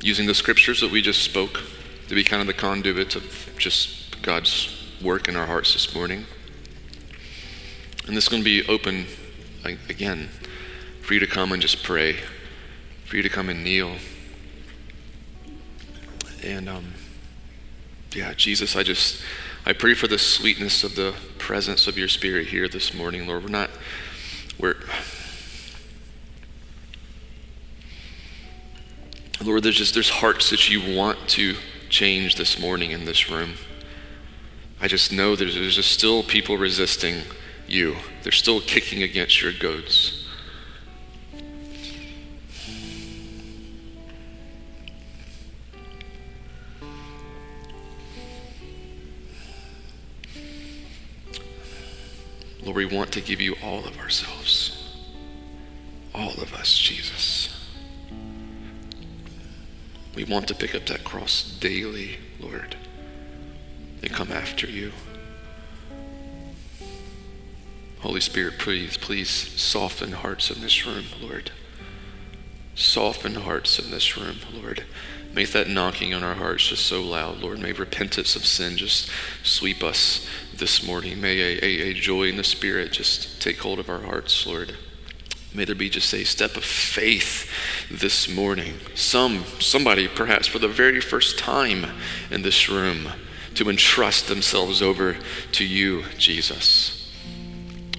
using 0.00 0.26
the 0.26 0.34
scriptures 0.34 0.80
that 0.80 0.90
we 0.90 1.02
just 1.02 1.22
spoke 1.22 1.60
to 2.08 2.14
be 2.14 2.24
kind 2.24 2.40
of 2.40 2.46
the 2.46 2.54
conduit 2.54 3.16
of 3.16 3.54
just 3.58 4.22
God's 4.22 4.74
work 5.02 5.28
in 5.28 5.36
our 5.36 5.46
hearts 5.46 5.72
this 5.72 5.94
morning. 5.94 6.24
And 8.06 8.16
this 8.16 8.24
is 8.24 8.28
going 8.28 8.42
to 8.42 8.44
be 8.44 8.66
open 8.68 9.06
again 9.64 10.30
for 11.02 11.14
you 11.14 11.20
to 11.20 11.26
come 11.26 11.52
and 11.52 11.60
just 11.60 11.82
pray, 11.82 12.16
for 13.04 13.16
you 13.16 13.22
to 13.22 13.28
come 13.28 13.48
and 13.48 13.62
kneel. 13.62 13.96
And 16.42 16.68
um, 16.68 16.94
yeah, 18.14 18.32
Jesus, 18.34 18.76
I 18.76 18.82
just 18.82 19.22
I 19.66 19.72
pray 19.72 19.94
for 19.94 20.06
the 20.06 20.18
sweetness 20.18 20.84
of 20.84 20.94
the 20.94 21.14
presence 21.38 21.86
of 21.86 21.98
your 21.98 22.08
Spirit 22.08 22.46
here 22.46 22.68
this 22.68 22.94
morning, 22.94 23.26
Lord. 23.26 23.42
We're 23.42 23.50
not 23.50 23.70
we're 24.58 24.76
Lord, 29.44 29.62
there's 29.62 29.76
just 29.76 29.94
there's 29.94 30.10
hearts 30.10 30.50
that 30.50 30.68
you 30.68 30.96
want 30.96 31.28
to 31.28 31.54
change 31.88 32.34
this 32.34 32.58
morning 32.58 32.90
in 32.90 33.04
this 33.04 33.30
room. 33.30 33.54
I 34.80 34.88
just 34.88 35.12
know 35.12 35.36
there's, 35.36 35.54
there's 35.54 35.76
just 35.76 35.92
still 35.92 36.22
people 36.22 36.56
resisting 36.56 37.22
you. 37.66 37.96
They're 38.22 38.32
still 38.32 38.60
kicking 38.60 39.02
against 39.02 39.40
your 39.40 39.52
goads. 39.52 40.26
Lord, 52.62 52.76
we 52.76 52.84
want 52.86 53.12
to 53.12 53.20
give 53.20 53.40
you 53.40 53.56
all 53.62 53.84
of 53.86 53.98
ourselves. 53.98 54.96
All 56.14 56.32
of 56.32 56.52
us, 56.54 56.76
Jesus. 56.76 57.57
We 60.18 60.24
want 60.24 60.48
to 60.48 60.54
pick 60.56 60.74
up 60.74 60.86
that 60.86 61.04
cross 61.04 61.44
daily, 61.60 62.16
Lord, 62.40 62.74
and 64.02 64.10
come 64.10 64.32
after 64.32 64.66
you. 64.66 64.90
Holy 68.00 68.20
Spirit, 68.20 68.58
please, 68.58 68.96
please 68.96 69.30
soften 69.30 70.10
hearts 70.10 70.50
in 70.50 70.60
this 70.60 70.84
room, 70.84 71.04
Lord. 71.22 71.52
Soften 72.74 73.36
hearts 73.36 73.78
in 73.78 73.92
this 73.92 74.16
room, 74.16 74.38
Lord. 74.52 74.84
Make 75.32 75.52
that 75.52 75.68
knocking 75.68 76.12
on 76.12 76.24
our 76.24 76.34
hearts 76.34 76.66
just 76.66 76.86
so 76.86 77.00
loud, 77.00 77.38
Lord. 77.38 77.60
May 77.60 77.70
repentance 77.70 78.34
of 78.34 78.44
sin 78.44 78.76
just 78.76 79.08
sweep 79.44 79.84
us 79.84 80.28
this 80.52 80.84
morning. 80.84 81.20
May 81.20 81.38
a, 81.38 81.64
a, 81.64 81.90
a 81.90 81.94
joy 81.94 82.24
in 82.24 82.36
the 82.36 82.42
Spirit 82.42 82.90
just 82.90 83.40
take 83.40 83.58
hold 83.58 83.78
of 83.78 83.88
our 83.88 84.00
hearts, 84.00 84.44
Lord. 84.48 84.76
May 85.54 85.64
there 85.64 85.74
be 85.74 85.90
just 85.90 86.12
a 86.12 86.24
step 86.24 86.56
of 86.56 86.64
faith 86.64 87.50
this 87.90 88.28
morning. 88.28 88.74
Some, 88.94 89.44
somebody 89.60 90.06
perhaps 90.08 90.46
for 90.46 90.58
the 90.58 90.68
very 90.68 91.00
first 91.00 91.38
time 91.38 91.86
in 92.30 92.42
this 92.42 92.68
room 92.68 93.08
to 93.54 93.70
entrust 93.70 94.28
themselves 94.28 94.82
over 94.82 95.16
to 95.52 95.64
you, 95.64 96.04
Jesus 96.16 96.98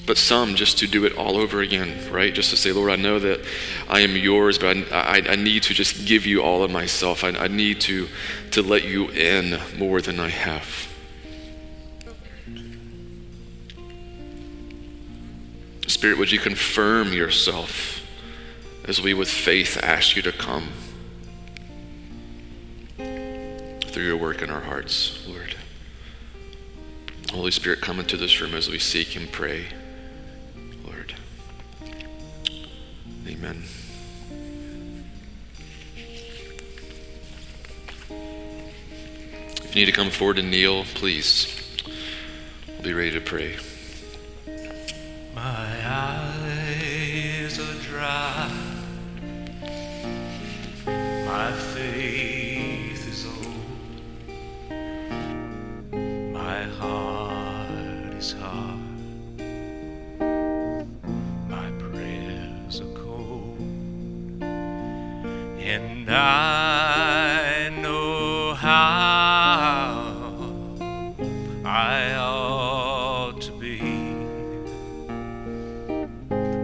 but 0.09 0.17
some 0.17 0.55
just 0.55 0.79
to 0.79 0.88
do 0.88 1.05
it 1.05 1.15
all 1.15 1.38
over 1.38 1.62
again, 1.62 2.12
right? 2.12 2.33
Just 2.33 2.49
to 2.49 2.57
say, 2.57 2.71
Lord, 2.71 2.89
I 2.89 2.95
know 2.95 3.19
that 3.19 3.45
I 3.88 3.99
am 3.99 4.17
yours, 4.17 4.57
but 4.57 4.75
I, 4.91 5.19
I, 5.19 5.23
I 5.33 5.35
need 5.35 5.62
to 5.63 5.73
just 5.75 6.07
give 6.07 6.25
you 6.25 6.41
all 6.41 6.63
of 6.63 6.71
myself. 6.71 7.23
I, 7.23 7.29
I 7.29 7.47
need 7.47 7.79
to, 7.81 8.07
to 8.49 8.63
let 8.63 8.85
you 8.85 9.09
in 9.09 9.59
more 9.77 10.01
than 10.01 10.19
I 10.19 10.29
have. 10.29 10.91
Spirit, 15.89 16.19
would 16.19 16.32
you 16.32 16.39
confirm 16.39 17.13
yourself 17.13 18.06
as 18.86 19.02
we 19.02 19.13
with 19.13 19.30
faith 19.30 19.78
ask 19.82 20.15
you 20.15 20.21
to 20.21 20.32
come 20.32 20.69
through 22.97 24.06
your 24.06 24.17
work 24.17 24.41
in 24.41 24.49
our 24.49 24.62
hearts, 24.62 25.28
Lord? 25.28 25.56
Holy 27.32 27.52
Spirit, 27.52 27.82
come 27.82 27.99
into 27.99 28.17
this 28.17 28.39
room 28.39 28.54
as 28.54 28.69
we 28.69 28.80
seek 28.80 29.15
and 29.15 29.32
pray. 29.32 29.65
Lord. 30.86 31.15
Amen. 33.28 33.63
If 39.63 39.75
you 39.75 39.82
need 39.82 39.86
to 39.86 39.91
come 39.91 40.10
forward 40.10 40.39
and 40.39 40.49
kneel, 40.49 40.84
please. 40.84 41.56
We'll 42.67 42.84
be 42.84 42.93
ready 42.93 43.12
to 43.12 43.21
pray. 43.21 43.58
I 66.21 67.69
know 67.82 68.53
how 68.53 70.25
I 71.63 72.13
ought 72.15 73.39
to 73.41 73.51
be 73.53 73.79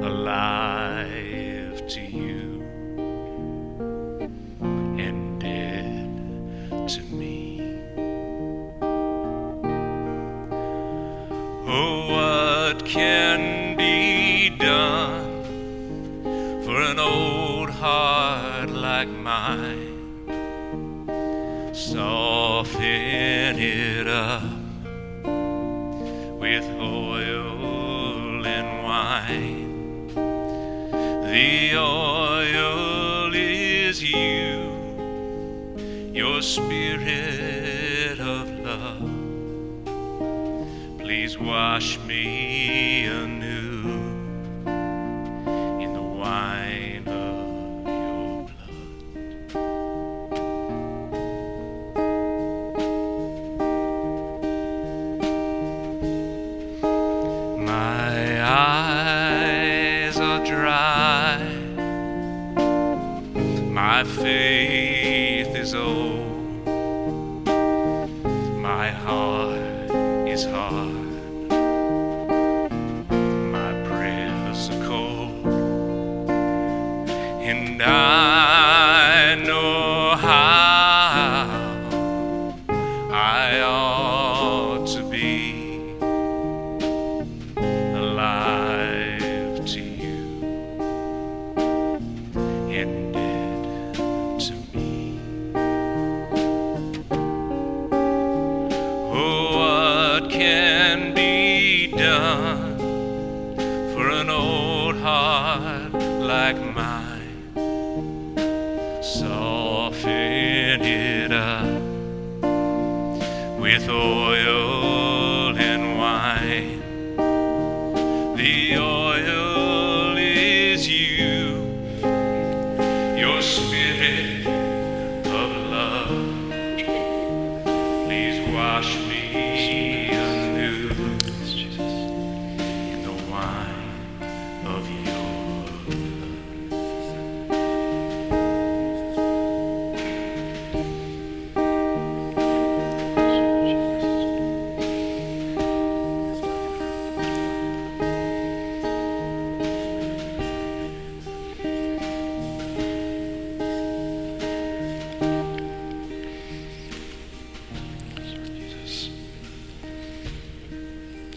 alive 0.06 1.88
to 1.88 2.02
you 2.02 2.62
and 5.00 5.40
dead 5.40 6.90
to 6.90 7.02
me. 7.04 7.80
Oh, 11.66 11.96
what 12.12 12.86
can 12.86 13.78
be 13.78 14.50
done 14.50 15.44
for 16.66 16.82
an 16.82 17.00
old 17.00 17.70
heart? 17.70 18.15
Like 18.70 19.10
mine. 19.10 19.94
Soften 21.74 23.60
it 23.60 24.08
up 24.08 24.44
with 26.40 26.66
oil 26.80 28.46
and 28.46 28.84
wine. 28.84 30.08
The 31.32 31.76
oil 31.78 33.34
is 33.34 34.02
you, 34.04 34.72
your 36.14 36.42
spirit 36.42 38.20
of 38.20 38.50
love. 38.60 39.10
Please 41.00 41.38
wash 41.38 42.00
me 42.00 43.06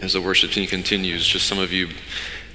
as 0.09 0.13
the 0.13 0.21
worship 0.21 0.49
team 0.49 0.67
continues, 0.67 1.27
just 1.27 1.47
some 1.47 1.59
of 1.59 1.71
you 1.71 1.87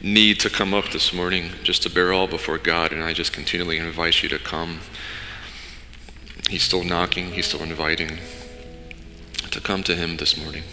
need 0.02 0.40
to 0.40 0.50
come 0.50 0.74
up 0.74 0.90
this 0.90 1.12
morning 1.12 1.52
just 1.62 1.84
to 1.84 1.88
bear 1.88 2.12
all 2.12 2.26
before 2.26 2.58
God, 2.58 2.90
and 2.90 3.00
I 3.00 3.12
just 3.12 3.32
continually 3.32 3.78
invite 3.78 4.24
you 4.24 4.28
to 4.30 4.40
come. 4.40 4.80
He's 6.50 6.64
still 6.64 6.82
knocking, 6.82 7.30
He's 7.30 7.46
still 7.46 7.62
inviting 7.62 8.18
to 9.52 9.60
come 9.60 9.84
to 9.84 9.94
Him 9.94 10.16
this 10.16 10.36
morning. 10.36 10.64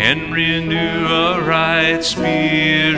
and 0.00 0.32
renew 0.32 1.06
a 1.06 1.42
right 1.42 2.02
spirit. 2.02 2.89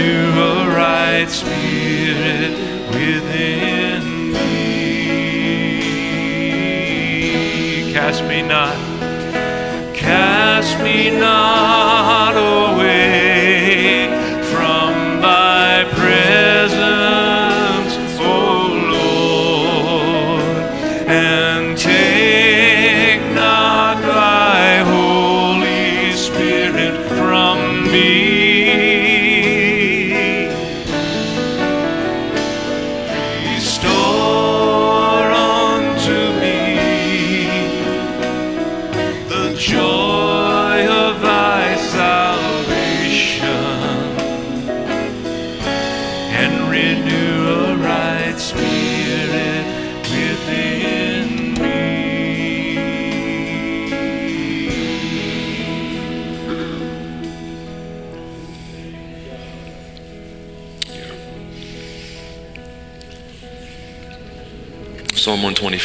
renew 0.00 0.40
a 0.40 0.68
right 0.68 1.28
spirit 1.28 2.52
within 2.94 4.32
me. 4.32 4.38
Cast 7.92 8.24
me 8.24 8.40
not, 8.42 8.76
cast 9.94 10.78
me 10.82 11.10
not. 11.10 11.99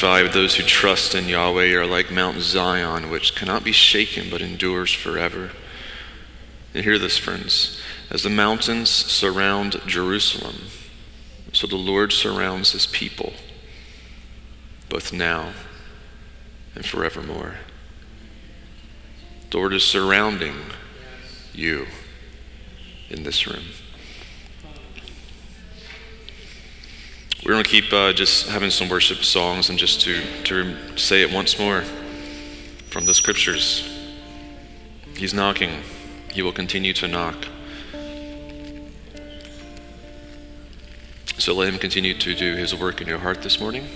5 0.05 0.33
Those 0.33 0.53
who 0.53 0.61
trust 0.61 1.15
in 1.15 1.27
Yahweh 1.27 1.73
are 1.73 1.87
like 1.87 2.11
Mount 2.11 2.39
Zion, 2.39 3.09
which 3.09 3.33
cannot 3.33 3.63
be 3.63 3.71
shaken 3.71 4.29
but 4.29 4.39
endures 4.39 4.93
forever. 4.93 5.49
And 6.75 6.83
hear 6.83 6.99
this, 6.99 7.17
friends. 7.17 7.81
As 8.11 8.21
the 8.21 8.29
mountains 8.29 8.87
surround 8.87 9.81
Jerusalem, 9.87 10.57
so 11.53 11.65
the 11.65 11.75
Lord 11.75 12.13
surrounds 12.13 12.73
his 12.73 12.85
people, 12.85 13.33
both 14.89 15.11
now 15.11 15.53
and 16.75 16.85
forevermore. 16.85 17.55
The 19.49 19.57
Lord 19.57 19.73
is 19.73 19.83
surrounding 19.83 20.57
you 21.51 21.87
in 23.09 23.23
this 23.23 23.47
room. 23.47 23.63
We're 27.45 27.51
going 27.51 27.63
to 27.63 27.69
keep 27.69 27.93
uh, 27.93 28.11
just 28.11 28.49
having 28.49 28.71
some 28.71 28.89
worship 28.89 29.23
songs 29.23 29.69
and 29.69 29.77
just 29.77 30.01
to, 30.01 30.19
to 30.45 30.97
say 30.97 31.21
it 31.21 31.31
once 31.31 31.59
more 31.59 31.81
from 32.89 33.05
the 33.05 33.13
scriptures. 33.13 33.87
He's 35.15 35.31
knocking, 35.31 35.83
He 36.33 36.41
will 36.41 36.51
continue 36.51 36.91
to 36.93 37.07
knock. 37.07 37.35
So 41.37 41.53
let 41.53 41.71
Him 41.71 41.77
continue 41.77 42.15
to 42.15 42.33
do 42.33 42.55
His 42.55 42.73
work 42.73 42.99
in 42.99 43.07
your 43.07 43.19
heart 43.19 43.43
this 43.43 43.59
morning. 43.59 43.87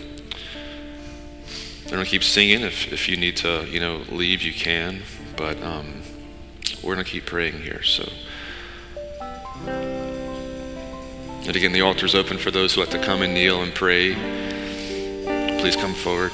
We're 1.86 1.92
going 1.94 2.06
to 2.06 2.12
keep 2.12 2.24
singing. 2.24 2.62
If, 2.62 2.94
if 2.94 3.10
you 3.10 3.18
need 3.18 3.36
to, 3.38 3.66
you 3.68 3.80
know, 3.80 4.04
leave, 4.12 4.44
you 4.44 4.54
can. 4.54 5.02
But 5.36 5.60
um, 5.64 6.04
we're 6.84 6.94
going 6.94 7.04
to 7.04 7.12
keep 7.12 7.26
praying 7.26 7.62
here. 7.62 7.82
So. 7.82 8.08
And 11.48 11.56
again, 11.56 11.72
the 11.72 11.82
altar 11.82 12.06
is 12.06 12.16
open 12.16 12.38
for 12.38 12.52
those 12.52 12.76
who 12.76 12.82
like 12.82 12.90
to 12.92 13.00
come 13.00 13.22
and 13.22 13.34
kneel 13.34 13.62
and 13.62 13.74
pray. 13.74 14.14
Please 15.60 15.76
come 15.76 15.94
forward. 15.94 16.32